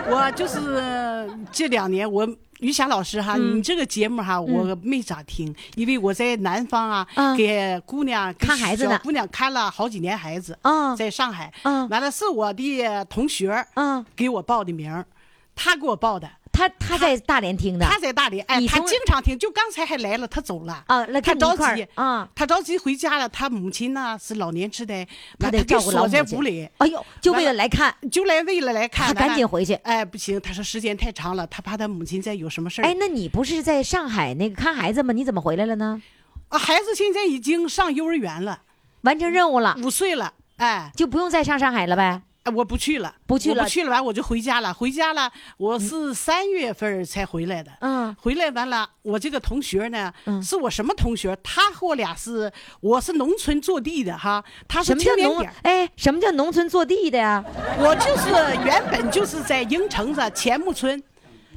[0.09, 2.27] 我就是这两年，我
[2.61, 3.57] 于霞老师哈，嗯。
[3.57, 7.35] 你这个节目哈，我没咋听，因为我在南方啊，嗯。
[7.35, 11.89] 给姑娘看孩子姑娘看了好几年孩子，啊在上海，嗯。
[11.89, 15.05] 完了是我的同学嗯，给我报的名儿
[15.53, 16.29] 他给我报的。
[16.51, 25.07] 他他在大连听的他在大连，哎，他经常听，就刚才还来了，他走了啊来他着急啊他着急回家了，他母亲呢是老年痴呆，
[25.39, 27.95] 他得照顾老锁在屋里，哎呦，就为了来看。
[28.11, 32.85] 就来为了来看他赶紧回去哎，不行，他说时间太长了，他怕他母亲再有什么事儿。
[32.85, 35.13] 哎，那你不是在上海那个看孩子吗？
[35.13, 36.01] 你怎么回来了呢？
[36.49, 38.63] 啊，孩子现在已经上幼儿园了，
[39.01, 42.21] 完成任务了，五岁了，哎，就不用再上上海了呗？
[42.43, 51.37] 哎我不去了，不去了我不去了，完我就回家了，回家了，我是三月份才回来的，嗯回来完了，我这个同学呢，嗯是我什么同学？
[51.43, 55.53] 他和我俩是，我是农村坐地的哈，他是什么叫农青年点？
[55.61, 57.43] 哎，什么叫农村坐地的呀？
[57.77, 58.31] 我就是
[58.65, 61.01] 原本就是在营城子钱木村。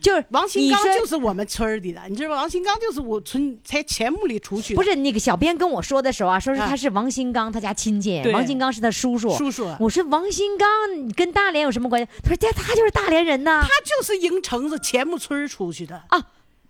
[0.05, 2.37] 就是王新刚就是我们村儿里的，你知道吗？
[2.37, 4.75] 王新刚就是我村才钱木里出去。
[4.75, 9.35] 不是那个小编跟我说的时候啊，说是啊他是王新刚他家亲戚，王新刚是他叔叔。
[9.35, 10.69] 叔叔我说王新刚
[11.17, 12.07] 跟大连有什么关系？
[12.23, 16.03] 他说他他就是大连人呐他就是营城子钱木村出去的。
[16.09, 16.23] 啊，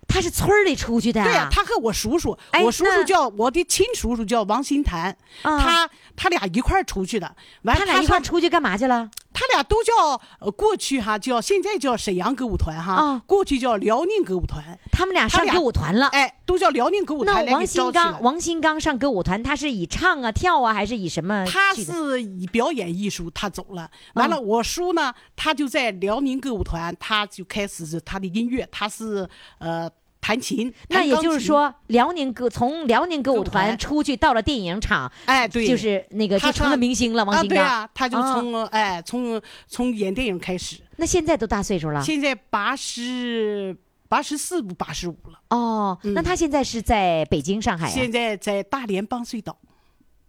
[0.07, 1.25] 他是村儿里出去的啊。
[1.25, 7.35] 对呀、他和我叔叔，哎我叔叔叫我的亲叔叔叫王新坛，啊他他俩一块儿出去的。
[7.62, 9.11] 完，他俩一块出去干嘛去了？
[9.35, 9.92] 他俩都叫
[10.40, 14.79] 呃过去哈叫现在叫沈阳歌舞团哈，啊过去叫辽宁歌舞团。
[14.92, 16.07] 他们俩上歌舞团了。
[16.07, 18.23] 哎，都叫辽宁歌舞团那王新刚。
[18.23, 21.44] 王新刚上歌舞团，他是以唱啊、跳啊，还是以什么？
[21.44, 23.90] 他是以表演艺术，他走了。
[24.14, 29.90] 完了，我叔呢，他就在辽宁歌舞团，他就开始他的音乐，他是呃
[30.24, 30.72] 弹琴。
[30.88, 33.78] 那也就是说，辽宁歌从辽宁歌舞团团。
[33.78, 37.22] 出去到了电影厂，哎，对，就是那个他就成了明星了。
[37.22, 38.32] 王啊，新刚，对啊，他就啊。
[38.32, 42.02] 从、哎从从演电影开始，那现在都大岁数了？
[42.02, 43.76] 现在八十
[44.08, 45.98] 八十四不八十五了，哦。
[46.02, 47.90] 那他现在是在北京、上海啊？
[47.90, 48.10] 现？
[48.10, 49.58] 在在大连棒水岛。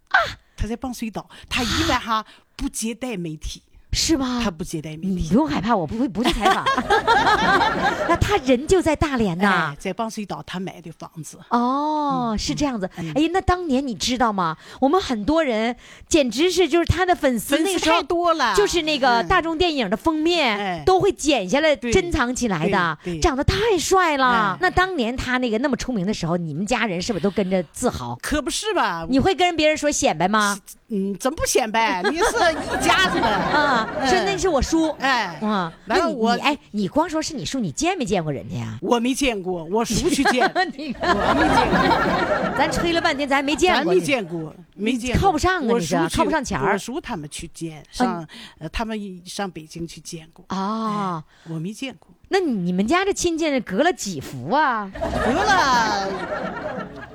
[0.09, 0.17] 啊，
[0.57, 3.61] 他在棒水岛，他一般哈不接待媒体，
[3.95, 4.41] 是吗？
[4.43, 5.27] 他不接待媒你。
[5.29, 6.65] 不用害怕，我不会不去采访。
[8.07, 9.75] 那他人就在大连呐哎，。
[9.79, 12.89] 在棒水岛，他买的房子，哦，是这样子。
[12.97, 14.57] 嗯哎呀，那当年你知道吗？
[14.81, 15.75] 我们很多人
[16.07, 24.57] 简直是就是他的粉丝，那个时候太多了就是那个嗯大众电影的封面哎都会剪下来珍藏起来的长得太帅了哎。
[24.59, 28.17] 那当年他那个那么出名的时候，你们家人是不是都跟着自豪？
[28.21, 29.05] 可不是吧？
[29.09, 30.59] 你会跟别人说显摆吗？
[30.89, 32.03] 嗯，怎么不显摆？
[32.09, 34.89] 你是一家子的啊，是那是我叔。
[34.99, 38.77] 哎，啊，完了我哎，你光说是你叔，你见没见过人家呀？
[38.81, 42.57] 我没见过，我叔去见， 我没见过。
[42.57, 43.99] 咱吹了半天，咱没见咱没。
[43.99, 48.27] 见过，没见过，靠不上啊我你这叔去靠不上钱儿我叔他们去见，上
[48.59, 54.91] 呃，他们上北京去见过，啊，我没见过，那你你们家这亲戚隔了几幅啊？
[54.93, 56.07] 隔了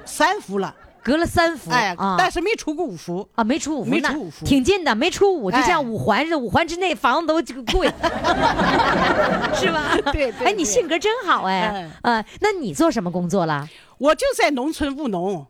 [0.04, 3.26] 三幅了，隔了三伏哎，啊，但是没出过五伏。
[3.34, 7.88] 啊，没出五伏，那没出五伏挺近的，没出五，就哎像五环似的，五环之内房子都这个贵，
[9.54, 9.96] 是吧？
[10.12, 13.66] 对对哎，你性格真好哎，呃，那你做什么工作了？
[13.98, 15.46] 我就在农村务农，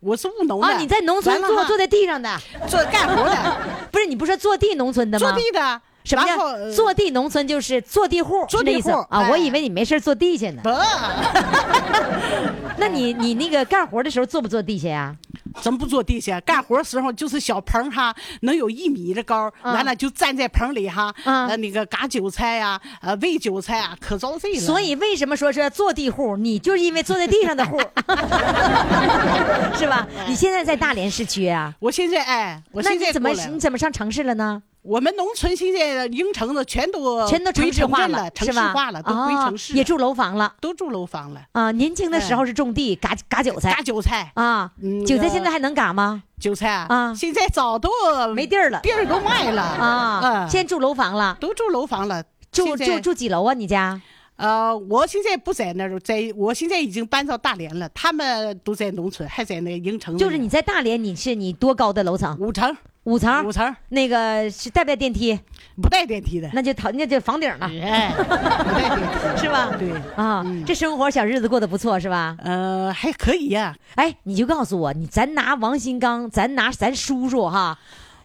[0.00, 0.66] 我是务农的。
[0.66, 2.36] 啊，你在农村坐坐在地上的，
[2.68, 3.36] 做干活的，
[3.90, 5.30] 不是你不是坐地农村的吗？
[5.30, 5.80] 坐地的。
[6.04, 7.48] 什么坐地农村？
[7.48, 9.26] 就是坐地户，坐地户啊！
[9.30, 10.60] 我哎以为你没事坐地下呢。
[10.62, 10.68] 不，
[12.84, 15.16] 那你你那个干活的时候坐不坐地下呀？
[15.62, 24.60] 真不坐地下，干活时候就是小棚哈，能有一米的高，完了就站在棚里哈，嗯呃那个嘎韭菜呀，呃喂韭菜啊，可遭罪了。
[24.60, 26.36] 所以为什么说是坐地户？
[26.36, 27.78] 你就是因为坐在地上的户，
[29.78, 30.06] 是吧？
[30.26, 31.74] 你现在在大连市区啊？
[31.80, 34.62] 我现在哎，我现在怎么你怎么上城市了呢？
[34.84, 38.52] 我们农村现在营城子全都全都城市化了，城？
[38.52, 41.72] 市化了，都归啊城市，也住楼房了都住楼房了，啊！
[41.72, 46.22] 年轻的时候是种地，嘎嘎韭菜嘎韭菜啊嗯，韭菜现在还能嘎吗？
[46.38, 47.88] 韭菜啊啊现在早都
[48.34, 50.20] 没地儿了地儿都卖了啊！
[50.22, 53.54] 嗯现在住楼房了，都住楼房了，住住住几楼啊？
[53.54, 53.98] 你家？
[54.36, 60.18] 呃，我现在不在那儿，在我现在已经搬到大连了，他们都在农村，还在那个营城。
[60.18, 62.36] 就是你在大连，你是你多高的楼层？
[62.38, 63.46] 五层，五层。
[63.46, 65.38] 五层那个是带不带电梯？
[65.80, 68.22] 不带电梯的，那就头那就房顶了，哎，不
[68.70, 69.74] 带电梯是吧？
[69.76, 72.36] 对，啊，这生活小日子过得不错是吧？
[72.38, 77.76] 呃，还可以呀、哎，你就告诉我，你咱拿王新刚，咱拿咱叔叔哈，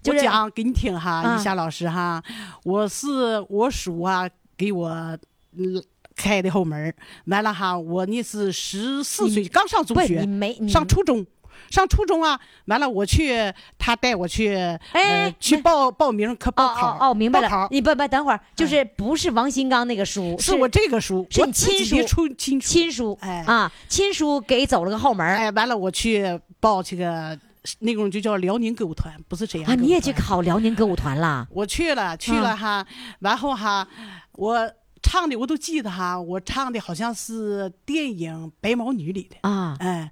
[0.04, 2.24] 就是我讲给你听哈，啊于霞老师哈，
[2.64, 3.08] 我是
[3.50, 5.18] 我叔啊给我
[5.58, 5.84] 嗯
[6.16, 6.94] 开的后门
[7.26, 11.26] 完了哈，我那是十四岁刚上中学你，没你上初中。
[11.70, 14.56] 上初中啊，完了我去，他带我去，
[14.92, 17.68] 哎呃，去报报名可哦报考哦哦，明白了。
[17.72, 23.44] 你不不等会儿，就是不是王新刚那个叔，是我这个书，是你亲叔自己的出亲叔，亲叔，哎。
[23.48, 25.36] 啊，亲叔给走了个后门儿。
[25.36, 27.38] 哎，完了我去报这个
[27.80, 31.48] 那种就叫辽宁歌舞团，不是沈阳啊，你也去考辽宁歌舞团了？
[31.52, 32.86] 我去了，去了哈，
[33.20, 33.88] 然后哈，
[34.34, 39.76] 我唱的我都记得哈，我唱的好像是电影《白毛女》里的，啊。
[39.80, 40.12] 哎，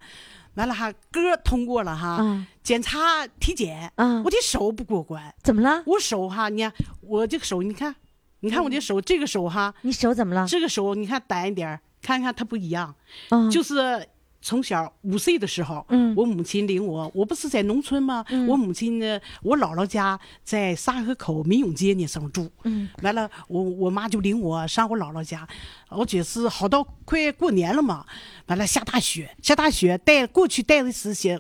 [0.58, 2.48] 完了哈，歌通过了哈，啊。
[2.62, 4.22] 检查体检，啊。
[4.24, 5.84] 我的手不过关，怎么了？
[5.86, 7.96] 我手哈，你看我这个手，你看，
[8.42, 10.46] 你看我这手，这个手哈，你手怎么了？
[10.48, 12.94] 这个手你看短一点儿，看看它不一样，
[13.30, 13.50] 啊。
[13.50, 14.06] 就是
[14.48, 18.24] 从小五岁的时候，嗯我母亲领我，我不是在农村吗？
[18.48, 25.46] 我母亲呢，我姥姥家在沙河口民永街那上住，嗯，完了我我妈就领我上我姥姥家，
[25.90, 28.06] 我觉是好到快过年了嘛，
[28.46, 31.38] 完了下大雪，下大雪带过去带的是些。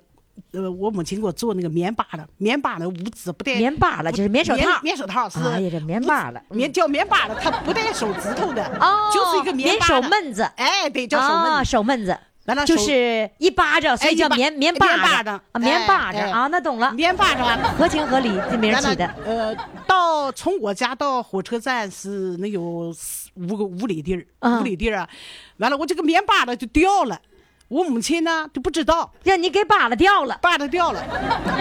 [0.51, 5.39] 呃，我母亲给我做那个棉巴的，棉巴的五指不带棉巴了就是棉手套棉棉手套是。
[5.39, 11.71] 哎呀这棉巴了棉叫棉巴了，它不带手指头的，哦，就是一个棉手闷子，哎，对，叫手闷啊，子。
[11.71, 12.15] 手闷子。
[12.47, 17.57] 完了，就是一巴掌，所以哎叫棉棉棉巴巴掌啊，棉巴掌啊，那懂了，棉巴掌啊。
[17.77, 19.05] 合情合理，这名起的。
[19.25, 19.55] 呃，
[19.85, 25.09] 到从我家到火车站是能有四五个五里地儿，嗯五里地儿啊。
[25.57, 27.19] 完了，我这个棉巴掌就掉了，
[27.67, 30.39] 我母亲呢就不知道，让你给扒拉掉了。
[30.41, 31.03] 扒拉掉了，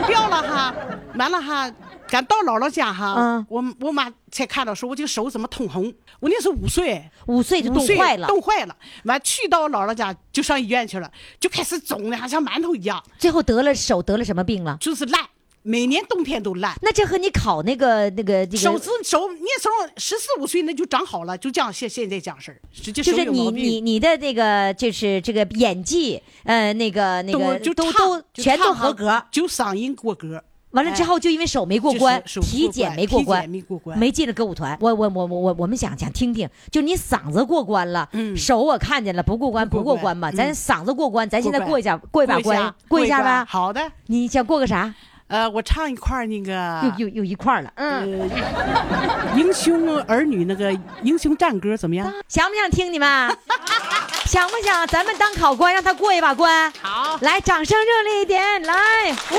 [0.07, 0.75] 掉了哈，
[1.17, 1.69] 完了哈，
[2.09, 5.93] 赶到姥姥家哈，嗯我我妈才看到说，我这个手怎么通红？
[6.21, 8.77] 我那时候五岁，五岁就冻坏了，冻坏了。
[9.05, 14.79] 完去到姥姥家就上医院去了，就开始肿的，还像馒头一样，最后得了手得了什么病了？
[14.81, 15.27] 就是烂，
[15.63, 16.75] 每年冬天都烂。
[16.81, 29.23] 那这和你考那个那个这个，手指手那时候十四五岁那就长好了，就这样现现在讲事儿，就是你你你的这个就是这个演技，呃，那个那个就都唱都全都合格。
[29.31, 30.43] 就嗓音过格。
[30.77, 34.77] 完了之后，就因为手没过关，体检没过关，没过关没进了歌舞团。
[34.81, 43.45] 我我我我我我们想想听听，就你嗓子过关了，嗯手我看见了，不过关不不过关过关嘛，嗯咱嗓子过关，咱现在过一下过一把关，过一下关呗。
[43.49, 44.95] 好的，你想过个啥？
[45.29, 52.13] 呃，我唱一块儿那个又又又一块儿了，嗯，呃英雄儿女那个英雄战歌怎么样？
[52.29, 53.37] 想不想听你们？
[54.27, 56.71] 想不想咱们当考官，让他过一把关？
[56.81, 58.75] 好，来，掌声热烈一点，来，
[59.11, 59.37] 呜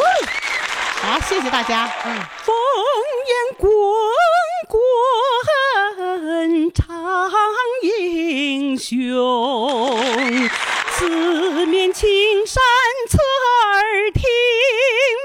[1.02, 1.92] 好，谢谢大家。
[2.06, 2.14] 嗯
[2.46, 2.52] 烽
[3.30, 3.70] 烟滚
[4.68, 4.78] 滚
[6.74, 6.86] 唱
[7.82, 9.98] 英雄，
[10.92, 12.62] 四面青山
[13.10, 13.18] 侧
[13.64, 14.22] 耳听，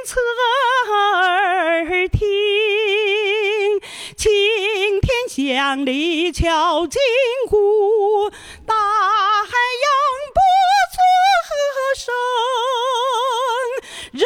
[0.06, 0.20] 侧
[0.92, 2.20] 耳听，
[4.16, 7.00] 青天响里敲金
[7.48, 8.30] 鼓，
[8.66, 9.86] 大海扬
[10.34, 10.40] 波
[10.92, 10.98] 作
[11.48, 11.50] 和
[11.96, 12.12] 声，
[14.12, 14.22] 人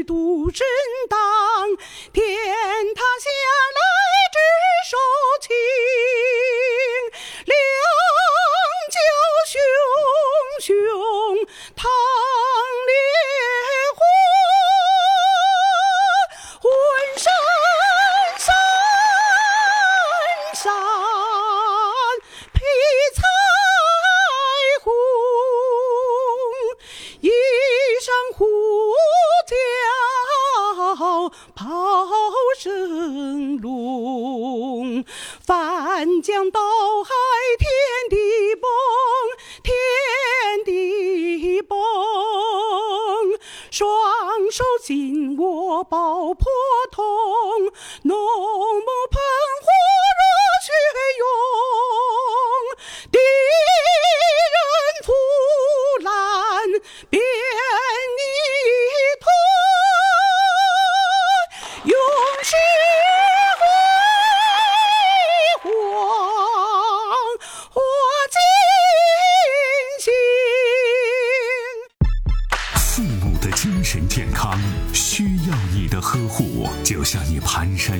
[0.00, 0.66] 去独身
[1.10, 1.76] 当，
[2.10, 2.26] 天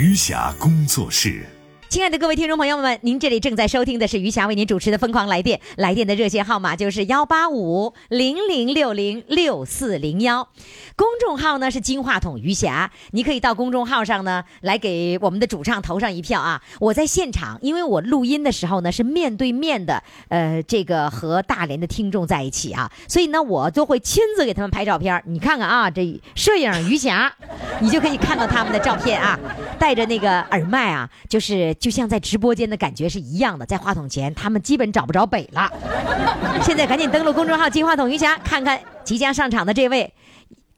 [0.00, 1.44] 余霞工作室。
[1.90, 10.48] 亲爱的各位听众朋友们，您这里正在收听的是余霞为您主持的《疯狂来电》，来电的热线号码就是幺八五零零六零六四零幺，
[10.94, 16.62] 公众号呢是金话筒余霞，你可以到公众号上呢来给我们的主唱投上一票啊！
[16.78, 25.20] 我在现场，因为我录音的时候呢是面对面的，呃，这个和大连的听众在一起啊，所以呢我都会亲自给他们拍照片。
[25.26, 27.34] 你看看啊，这摄影余霞，
[27.80, 29.36] 你就可以看到他们的照片啊，
[29.76, 35.72] 戴着那个耳麦啊，就是就像在直播间的感觉是一样的，在话筒前他们基本找不着北了。
[36.62, 40.12] 现在赶紧登录公众号“金话筒余霞”，看看即将上场的这位。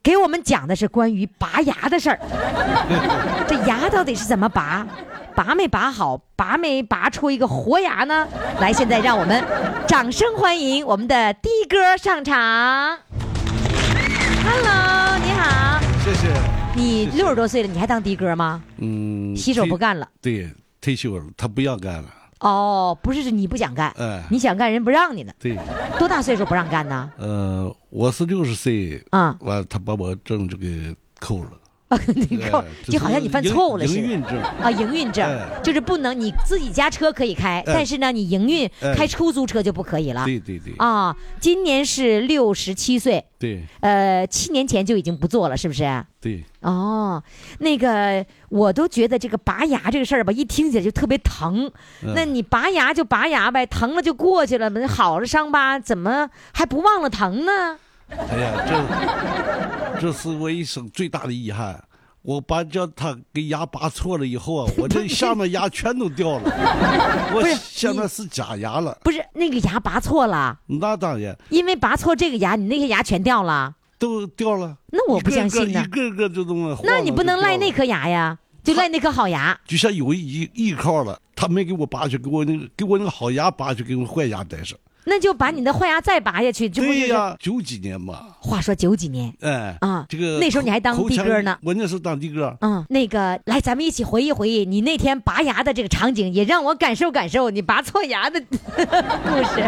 [0.00, 2.18] 给我们讲的是关于拔牙的事儿，
[3.48, 4.86] 这牙到底是怎么拔？
[5.34, 6.20] 拔没拔好？
[6.36, 8.28] 拔没拔出一个活牙呢？
[8.60, 9.44] 来，现在让我们
[9.88, 12.36] 掌声欢迎我们的的哥上场。
[14.44, 16.28] Hello，你好，谢谢。
[16.76, 18.62] 你六十多岁了，你还当的哥吗？
[18.78, 20.08] 嗯，洗手不干了。
[20.20, 20.48] 对，
[20.82, 22.08] 退休了，他不要干了。
[22.40, 25.32] 哦，不是，是你不想干，哎，你想干人不让你呢。
[25.38, 25.56] 对，
[25.96, 27.10] 多大岁数不让干呢？
[27.16, 31.50] 呃，我是六十岁，啊，完他把我证就给扣了。
[32.14, 34.00] 你扣哎，就好像你犯错误了似的。
[34.00, 40.24] 营运证啊，营运证哎就是不能你自己家车可以开，哎但是呢，你营运哎开出租车就不可以了。
[40.24, 46.04] 对对对啊，今年是六十七岁，对呃，七年前就已经不做了，是不是？
[46.20, 47.22] 对，哦，
[47.58, 51.70] 那个我都觉得这个拔牙这个事儿吧，一听起来就特别疼。
[52.02, 57.78] 嗯那你拔牙就拔牙呗，疼了就过去了，好了伤疤怎么还不忘了疼呢？
[58.18, 61.82] 哎呀，这这是我一生最大的遗憾。
[62.22, 66.42] 我把叫他给牙拔错了以后啊，我这 下面牙全都掉了，
[67.34, 68.96] 我现在是假牙了。
[69.02, 73.74] 不是那个牙拔错了，那当然因为拔错这个牙，你那些牙全掉了。
[73.98, 74.76] 都掉了。
[74.92, 76.76] 那我不相信呢一个个一个个就这么。
[76.84, 79.58] 那你不能赖那颗牙呀，就赖那颗好牙。
[79.66, 84.78] 就像有一依靠了，他没给我拔去，给我那个给我那个好牙拔去，给我坏牙带上。
[85.04, 87.00] 那就把你的坏牙再拔下去，这不就是？
[87.00, 91.58] 对呀，九几年嘛，话说九几年，哎啊这个那时候你还当口的哥呢。
[91.62, 98.76] 我那时候当的哥，嗯，那个来，咱们一起回忆回忆你那天拔牙的这个场景，也让我感受感受你拔错牙的 故
[99.54, 99.60] 事。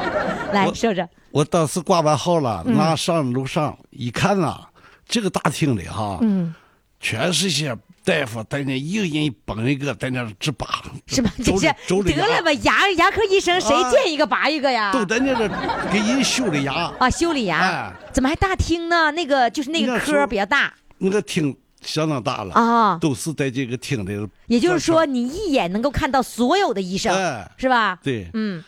[0.53, 2.76] 来我说说，我当时挂完号了，嗯。
[2.76, 4.61] 拿上楼上一看呐，
[5.09, 6.55] 这个大厅里哈，嗯，
[7.01, 11.33] 全是些大夫在那一个人绑一个在那直拔，是吧？
[11.39, 14.93] 这周是周里得了吧，牙牙科医生谁啊见一个拔一个呀？
[14.93, 15.49] 都在那个
[15.91, 16.73] 给人修理牙。
[16.99, 19.11] 啊，修理牙哎，怎么还大厅呢？
[19.13, 24.29] 那个就是那个科比较大那个厅相当大了啊都是在这个厅里。
[24.47, 27.99] 也就是说，你一眼能够看到所有的医生，哎是吧？
[28.03, 28.63] 对，嗯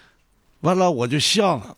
[0.60, 1.76] 完了我就像了，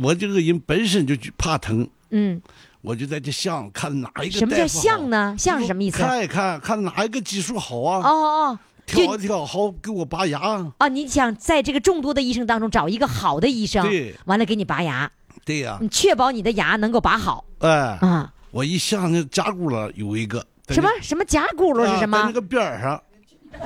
[0.00, 2.40] 我这个人本身就怕疼，嗯，
[2.82, 5.34] 我就在这像看哪一个什么叫像呢？
[5.38, 5.98] 像是什么意思？
[5.98, 7.98] 看一看看哪一个技术好啊？
[7.98, 10.38] 哦哦，挑一挑，好给我拔牙。
[10.78, 15.10] 啊，你想在这个众多的医生当中找一个好的医生，对完了给你拔牙，
[15.44, 18.32] 对呀、你确保你的牙能够拔好哎，啊。
[18.50, 22.18] 我一想那甲骨了有一个什么什么甲骨噜是什么？
[22.18, 23.00] 啊在那个边儿上，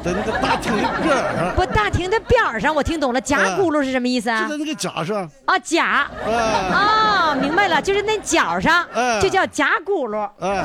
[0.03, 3.21] 在那个大厅的边儿上，不，大厅的边儿上，我听懂了。
[3.21, 4.49] 甲骨噜是什么意思啊就？
[4.51, 10.29] 在那个甲上，啊，甲哎啊，明白了，就是那角上哎就叫甲骨噜。
[10.41, 10.65] 哎，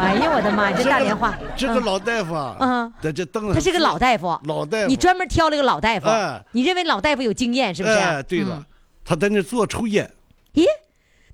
[0.00, 1.36] 哎呀，我的妈呀，这大连话。
[1.40, 7.94] 嗯这个老大夫啊，嗯在这凳子上，他是个老大夫，老大夫，你专门挑了个老大夫哎，你认为老大夫有经验是不是？
[7.96, 8.64] 哎，对了嗯，
[9.04, 10.08] 他在那坐抽烟，
[10.54, 10.64] 咦，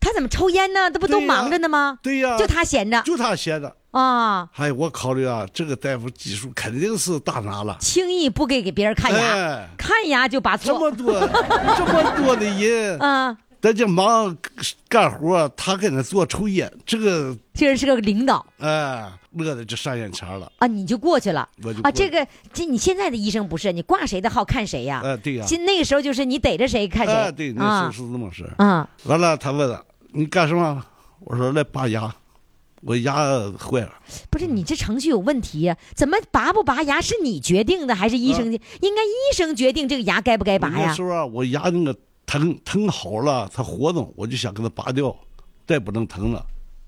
[0.01, 0.91] 他怎么抽烟呢？
[0.91, 1.99] 这不都忙着呢吗？
[2.03, 3.71] 对呀，就他闲着就他闲着。
[3.95, 7.77] 啊，哎，我考虑啊，这个大夫技术肯定是大拿了。
[7.81, 10.73] 轻易不给给别人看牙，哎看牙就拔错。
[10.73, 11.13] 这么多
[11.77, 14.37] 这么多的人，啊， 在这忙
[14.89, 20.51] 干活，他跟那做抽烟，这个这人是个领导哎，乐的就上眼前了。
[20.59, 21.49] 啊，你就过去了啊。
[21.63, 25.03] 我就啊这个这你现在的医生不是你挂谁的号看谁呀？
[25.05, 27.15] 哎，对呀，现那个时候就是你逮着谁看谁。
[27.15, 28.45] 哎，对，那时啊候是这么事。
[28.59, 30.85] 啊，完了，他问了你干什么？
[31.21, 32.13] 我说来拔牙，
[32.87, 33.15] 我牙
[33.59, 33.93] 坏了。
[34.31, 35.77] 不是你这程序有问题呀？
[35.95, 38.53] 怎么拔不拔牙是你决定的还是医生？
[38.53, 41.03] 应该医生决定这个牙该不该拔呀那时？
[41.03, 45.17] 候啊，我牙那个疼疼好了，它活动，我就想给它拔掉，
[45.67, 46.45] 再不能疼了。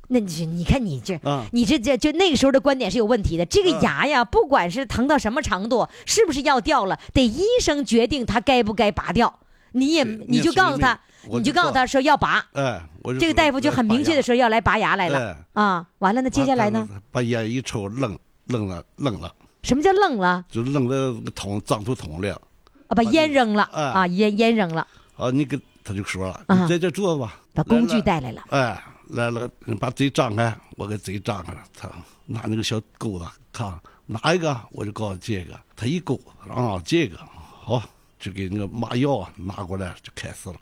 [0.09, 3.44] 那你你看你这，啊你这这就那个时候的观点是有问题的。
[3.44, 9.40] 这个啊牙呀，不管是疼到什么程度，是不是要掉了，得医生决定它该不该拔掉。
[9.72, 11.01] 你也对你就告诉他，
[11.32, 12.44] 你就告诉他说要拔。
[12.52, 15.86] 哎，我这个大夫就很明确的说说要来拔牙来了哎啊。
[15.98, 16.88] 完了，那接下来呢？？
[17.10, 20.44] 把烟一抽，扔扔了，扔了，什么叫愣了？
[20.48, 20.88] 就扔到那
[21.22, 22.40] 个桶脏土桶里了。
[22.88, 28.00] 啊，把烟扔了哎啊，烟烟扔了，啊，你给他就说了，啊你在这坐吧，把工具。
[28.02, 28.42] 带来了。
[28.50, 31.90] 哎，来了，你把嘴张开，我给嘴张开了，他
[32.26, 33.72] 拿那个小钩子看
[34.06, 37.82] 哪一个，我就告诉这个，他一勾啊，这个好，
[38.18, 40.56] 就给那个麻药啊拿过来就开始了，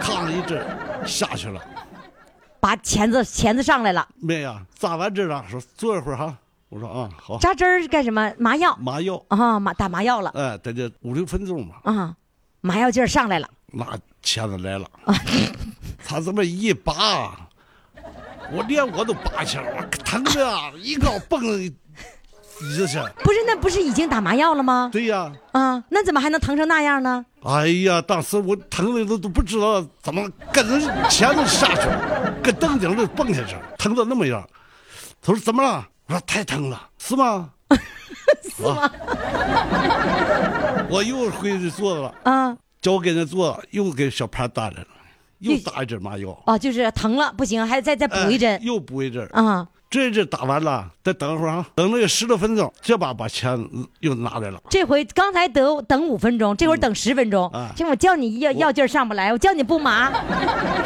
[0.00, 0.66] 扛了一阵
[1.06, 1.60] 下去了，
[2.60, 6.36] 把钳子钳子上来了，没呀，扎完针了，说坐一会儿哈，
[6.68, 8.32] 我说啊好，扎针儿是干什么？
[8.38, 8.76] 麻药。
[8.76, 10.30] 麻药，啊，麻打麻药了。
[10.34, 12.16] 哎，在这五六分钟吧，啊，
[12.60, 13.48] 麻药劲儿上来了。
[13.66, 13.86] 那
[14.22, 14.88] 钳子来了，
[16.04, 17.48] 他这么一拔，
[18.52, 21.40] 我连我都拔起来了，我疼的啊，一个蹦
[22.60, 22.98] 一去。
[23.22, 24.88] 不是，那不是已经打麻药了吗？
[24.92, 27.24] 对呀，啊，那怎么还能疼成那样呢？
[27.44, 34.46] 哎呀，当时我疼的都都不知道怎么跟着钳子下去了， 跟凳顶上蹦下去了，疼的那么样。
[35.22, 35.86] 他说怎么了？
[36.06, 37.50] 我说太疼了，是吗？
[38.56, 38.90] 是吗？
[40.88, 44.86] 我又回去坐了，啊叫我给那坐，又给小潘打来了，
[45.40, 49.26] 又打一针麻药，哦，就是疼了不行，还再再补一针哎又补一针。
[49.32, 49.66] 啊。
[49.88, 53.56] 这一针打完了，再等会儿啊，等了有十多分钟，这把把钱
[54.00, 54.60] 又拿来了。
[54.68, 57.70] 这回刚才得等五分钟，这会儿等十分钟啊。
[57.76, 60.12] 这我叫你药药劲儿上不来，我叫你不麻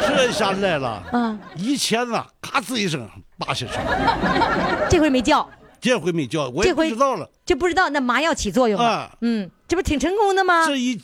[0.07, 5.49] 这下来了，啊，一签子，咔吱一声拔下去了，这回没叫，
[5.81, 7.27] 这回没叫，我也不知道了。
[7.43, 8.85] 就不知道那麻药起作用了。
[8.85, 10.67] 啊，嗯，这不挺成功的吗？
[10.67, 11.01] 这一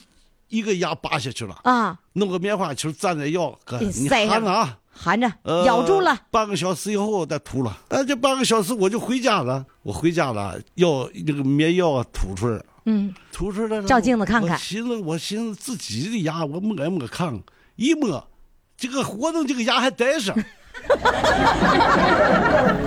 [0.49, 4.77] 一个牙拔下去了，啊，弄个棉花球蘸点药，哥，给你塞上含着啊。
[4.97, 6.17] 含着呃咬住了。
[6.31, 9.65] 半个小时以后再吐了，那这半个小时我就回家了。
[9.83, 13.83] 我回家了，药那个棉药啊吐出来，嗯，吐出来了。
[13.83, 17.39] 照镜子看看我寻思，我寻思自己的牙，我摸一摸看，
[17.75, 18.27] 一摸，
[18.75, 20.35] 这个活动这个牙还带上，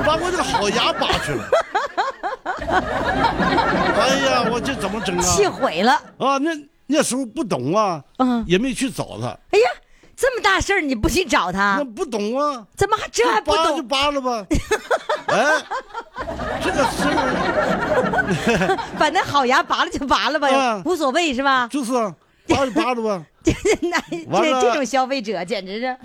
[0.04, 1.48] 把我这个好牙拔去了。
[4.00, 5.22] 哎呀，我这怎么整啊？
[5.22, 5.92] 气毁了。
[6.18, 6.50] 啊，那
[6.86, 9.70] 那时候不懂啊，嗯也没去找他，哎呀，
[10.20, 11.76] 这么大事儿你不去找他？
[11.78, 12.66] 那，不懂啊。
[12.76, 13.88] 怎么还这还不拔就懂？
[13.88, 14.44] 拔了吧，
[15.28, 15.62] 哎，
[16.62, 18.76] 这个事儿。
[19.00, 21.66] 反正好牙拔了就拔了吧啊，无所谓是吧？
[21.68, 22.14] 就是啊
[22.46, 23.24] 拔就拔了吧。
[23.42, 23.50] 这
[23.88, 23.98] 那
[24.42, 25.96] 这这种消费者简直是，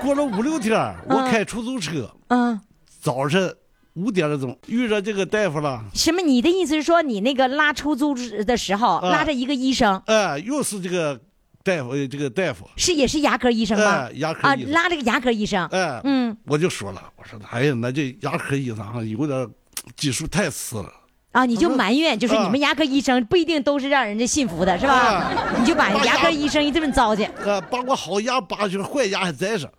[0.00, 0.78] 过了过了五六天，
[1.08, 2.60] 我开出租车，嗯，
[3.00, 3.52] 早晨
[3.94, 6.22] 五点钟遇着这个大夫了，什么？
[6.22, 8.14] 你的意思是说你那个拉出租
[8.44, 9.10] 的时候啊。
[9.10, 11.20] 拉着一个医生，哎，又是这个
[11.62, 14.12] 大夫，这个大夫，是也是牙科医生吗哎？
[14.14, 19.48] 牙科啊，医生拉了个牙科医生，哎，嗯我就说了，我说哎呀，那这牙科医生啊有点
[19.96, 20.92] 技术太次了。
[21.32, 25.54] 啊，你就埋怨，就是啊你们牙科医生不一定都是让人家信服的，是吧啊？
[25.56, 29.70] 你就把把牙科医生一顿糟践，呃，把我好牙拔去了，坏牙还在上。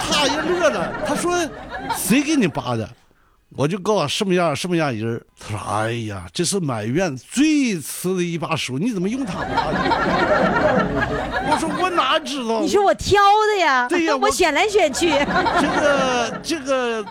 [0.00, 1.32] 他也乐了，他说
[1.96, 2.86] ：“谁给你拔的？”
[3.56, 9.78] 我就告诉什么样什么样人儿他说：“哎呀，这是满院最次的一把手，你怎么用它拔的？”
[11.50, 12.60] 我说：“我哪知道？
[12.60, 13.20] 你说我挑
[13.52, 13.86] 的呀？
[13.88, 17.04] 对呀 我我选来选去，这个这个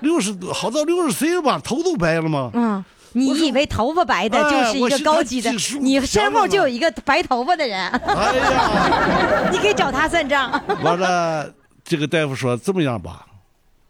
[0.00, 2.50] 六十多，好到六十岁了吧，头都白了吗？
[2.54, 2.82] 嗯，
[3.12, 10.50] 你以为头发白的就是一个高级的你身后就有一个白头发的人，哎呀， 你可以找他算账。
[10.82, 11.52] 完了，
[11.84, 13.26] 这个大夫说这么样吧，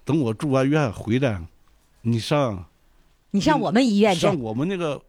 [0.04, 1.38] 等我住完院回来，
[2.02, 2.64] 你上
[3.32, 5.00] 你上我们医院去上我们那个，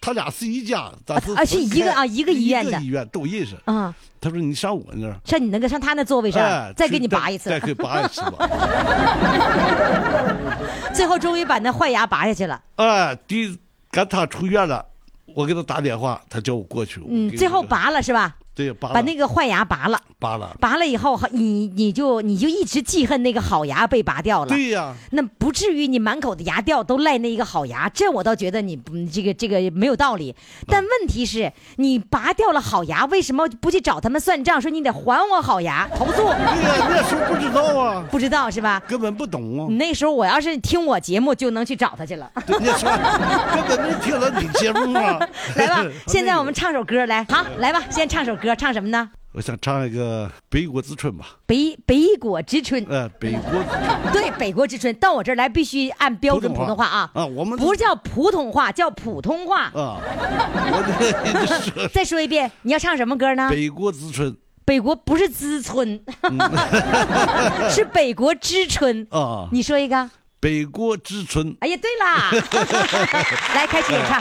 [0.00, 3.56] 他俩是一家，咱是啊是一个啊一个医院的医院都认识。
[3.66, 8.48] 啊，他说你上我那儿，上你那个上他那座位上哎，再给你拔一次再，给拔一次吧。
[10.94, 12.62] 最后终于把那坏牙拔下去了。
[12.76, 13.58] 哎，第
[13.90, 14.84] 赶他出院了，
[15.34, 17.00] 我给他打电话，他叫我过去。
[17.08, 18.36] 嗯，最后拔了是吧？
[18.60, 19.98] 对拔了把那个坏牙拔了。
[20.18, 20.54] 拔了。
[20.60, 24.48] 拔了以后，你你就你就一直记恨那个好牙被拔掉了。
[24.48, 28.78] 对呀，那不至于你满口的牙掉都赖那一个好牙，这我倒觉得你
[29.10, 30.34] 这个这个没有道理。
[30.66, 36.16] 但问题是你拔掉了好牙，为什么不去找他们算账，说你得还我好牙，投诉？
[36.16, 38.82] 对呀，那时候不知道啊，不知道是吧？
[38.86, 39.76] 根本不懂啊你。
[39.76, 42.30] 那时候我要是听我节目，就能去找他去了。
[42.46, 42.92] 对那时候
[43.66, 45.18] 根本没听了你节目啊。
[45.56, 49.10] 来吧， 现在我们唱首歌来，好，来吧，先唱首歌，唱什么呢？
[49.32, 51.36] 我想唱一个《北国之春》吧。
[51.46, 53.62] 北北国之春，呃，北国
[54.12, 56.84] 对，北国之春，到我这儿来必须按标准普通话。
[56.84, 59.66] 啊，啊，我们不叫普通话，叫普通话。
[59.66, 60.00] 啊，
[61.94, 63.48] 再说一遍，你要唱什么歌呢？
[63.50, 64.36] 北国之春。
[64.64, 66.00] 北国不是之春，
[67.70, 69.06] 是北国之春。
[69.10, 70.10] 啊，你说一个。
[70.40, 72.30] 北国之春，哎呀，对啦，
[73.54, 74.18] 来开始演唱，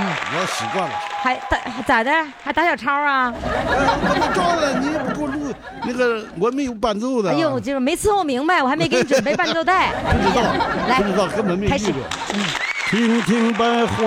[0.00, 0.94] 我习惯了。
[1.20, 2.10] 还打咋的？
[2.44, 3.34] 还打小抄啊？
[3.34, 5.52] 我没照了，你也不给我录
[5.84, 7.30] 那个，我没有伴奏的。
[7.30, 9.88] 哎呦，就是没伺候明白，我还没给你准备伴奏带。
[9.88, 10.42] 哎不知道，
[10.88, 12.02] 来不知道，根本没开始遇过。
[12.90, 14.04] 亭亭百花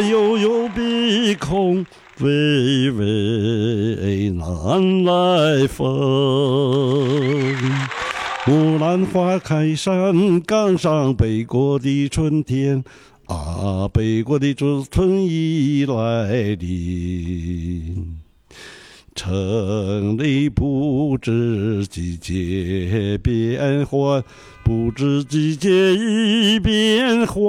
[0.00, 1.86] 悠悠碧空，
[2.18, 5.86] 微微南来风。
[8.46, 12.82] 木兰花开山岗上，北国的春天
[13.30, 18.18] 啊，北国的春春已来临。
[19.14, 24.24] 城里不知季节变换，
[24.64, 27.40] 不知季节已变换。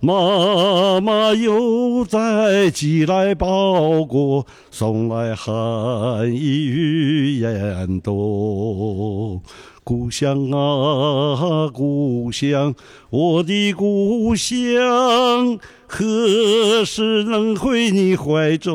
[0.00, 9.40] 妈妈又在寄来包裹，送来寒意与严冬。
[9.84, 12.72] 故乡啊，故乡，
[13.10, 15.58] 我的故乡，
[15.88, 18.72] 何时能回你怀中？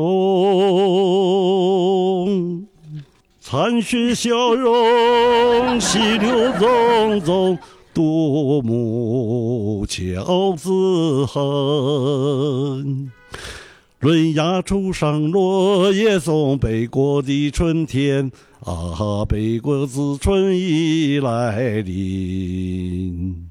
[3.39, 6.29] 残雪消融，溪流
[6.59, 7.57] 淙淙，
[7.93, 13.09] 独木桥自恨。
[13.99, 18.29] 润芽初上落叶松，北国的春天
[18.61, 23.47] 啊，北国之春已来临。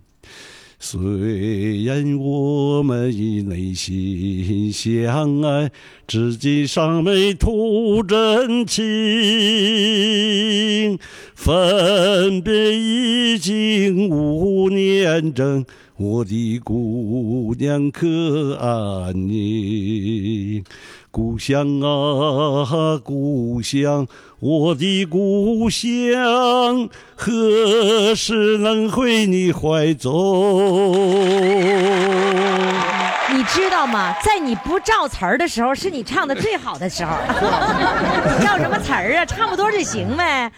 [0.79, 5.71] 虽然我们已内心相爱，
[6.07, 8.85] 至今尚没吐真情。
[11.35, 15.65] 分别已经五年整，
[15.97, 20.63] 我的姑娘可安宁？
[21.11, 24.07] 故乡啊，故乡，
[24.39, 30.13] 我的故乡，何时能回你怀中？
[33.35, 34.15] 你知道吗？
[34.23, 37.17] 在你不照词儿的时候，是你唱的最好的时候。
[38.39, 39.25] 你照什么词儿啊？
[39.25, 40.53] 差不多就行呗。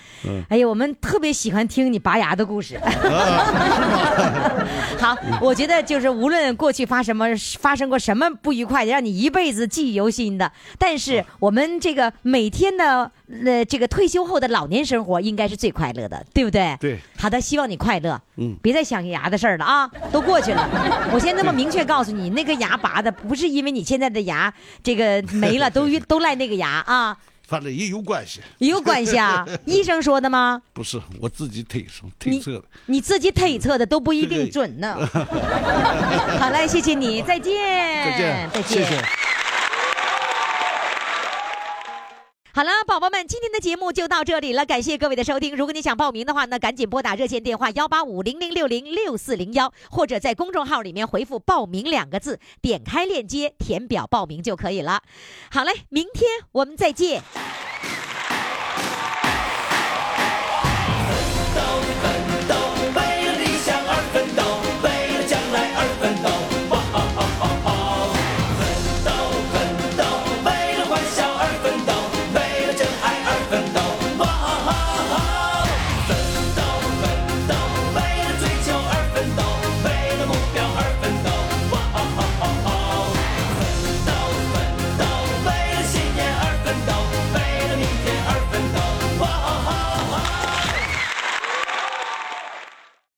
[0.49, 2.81] 哎呀，我们特别喜欢听你拔牙的故事。
[4.99, 7.27] 好，我觉得就是无论过去发什么
[7.61, 13.13] 发生过什么不愉快的，让你一辈子记忆犹新的，但是我们这个每天的
[13.45, 16.77] 呃这个退休后的老年生活应该是最快乐的，对不对？
[16.81, 16.99] 对。
[17.17, 18.21] 好的，希望你快乐。
[18.37, 20.69] 嗯别再想牙的事儿了啊，都过去了。
[21.13, 24.53] 我先这么明确告诉你，那个牙拔的不是因为你现在的牙
[24.83, 27.17] 这个没了，都 都赖那个牙啊，
[27.47, 29.47] 反正也有关系，也有关系啊。
[29.67, 30.63] 医生说的吗？
[30.73, 32.65] 不是我自己推测推测的。
[32.87, 34.97] 你自己推测的都不一定准呢。
[36.39, 37.55] 好嘞，谢谢你，再见，
[38.05, 38.85] 再见，再见。
[38.85, 39.03] 谢谢。
[42.59, 45.55] 好了，宝宝们，今天的节目就到这里了，感谢各位的收听。
[45.55, 55.05] 如果你想报名的话那，赶紧拨打热线电话幺八五零零六零六四零幺，或者在公众号里面回复“报名”两个字，点开链接填表报名就可以了。
[55.53, 57.23] 好嘞，明天我们再见。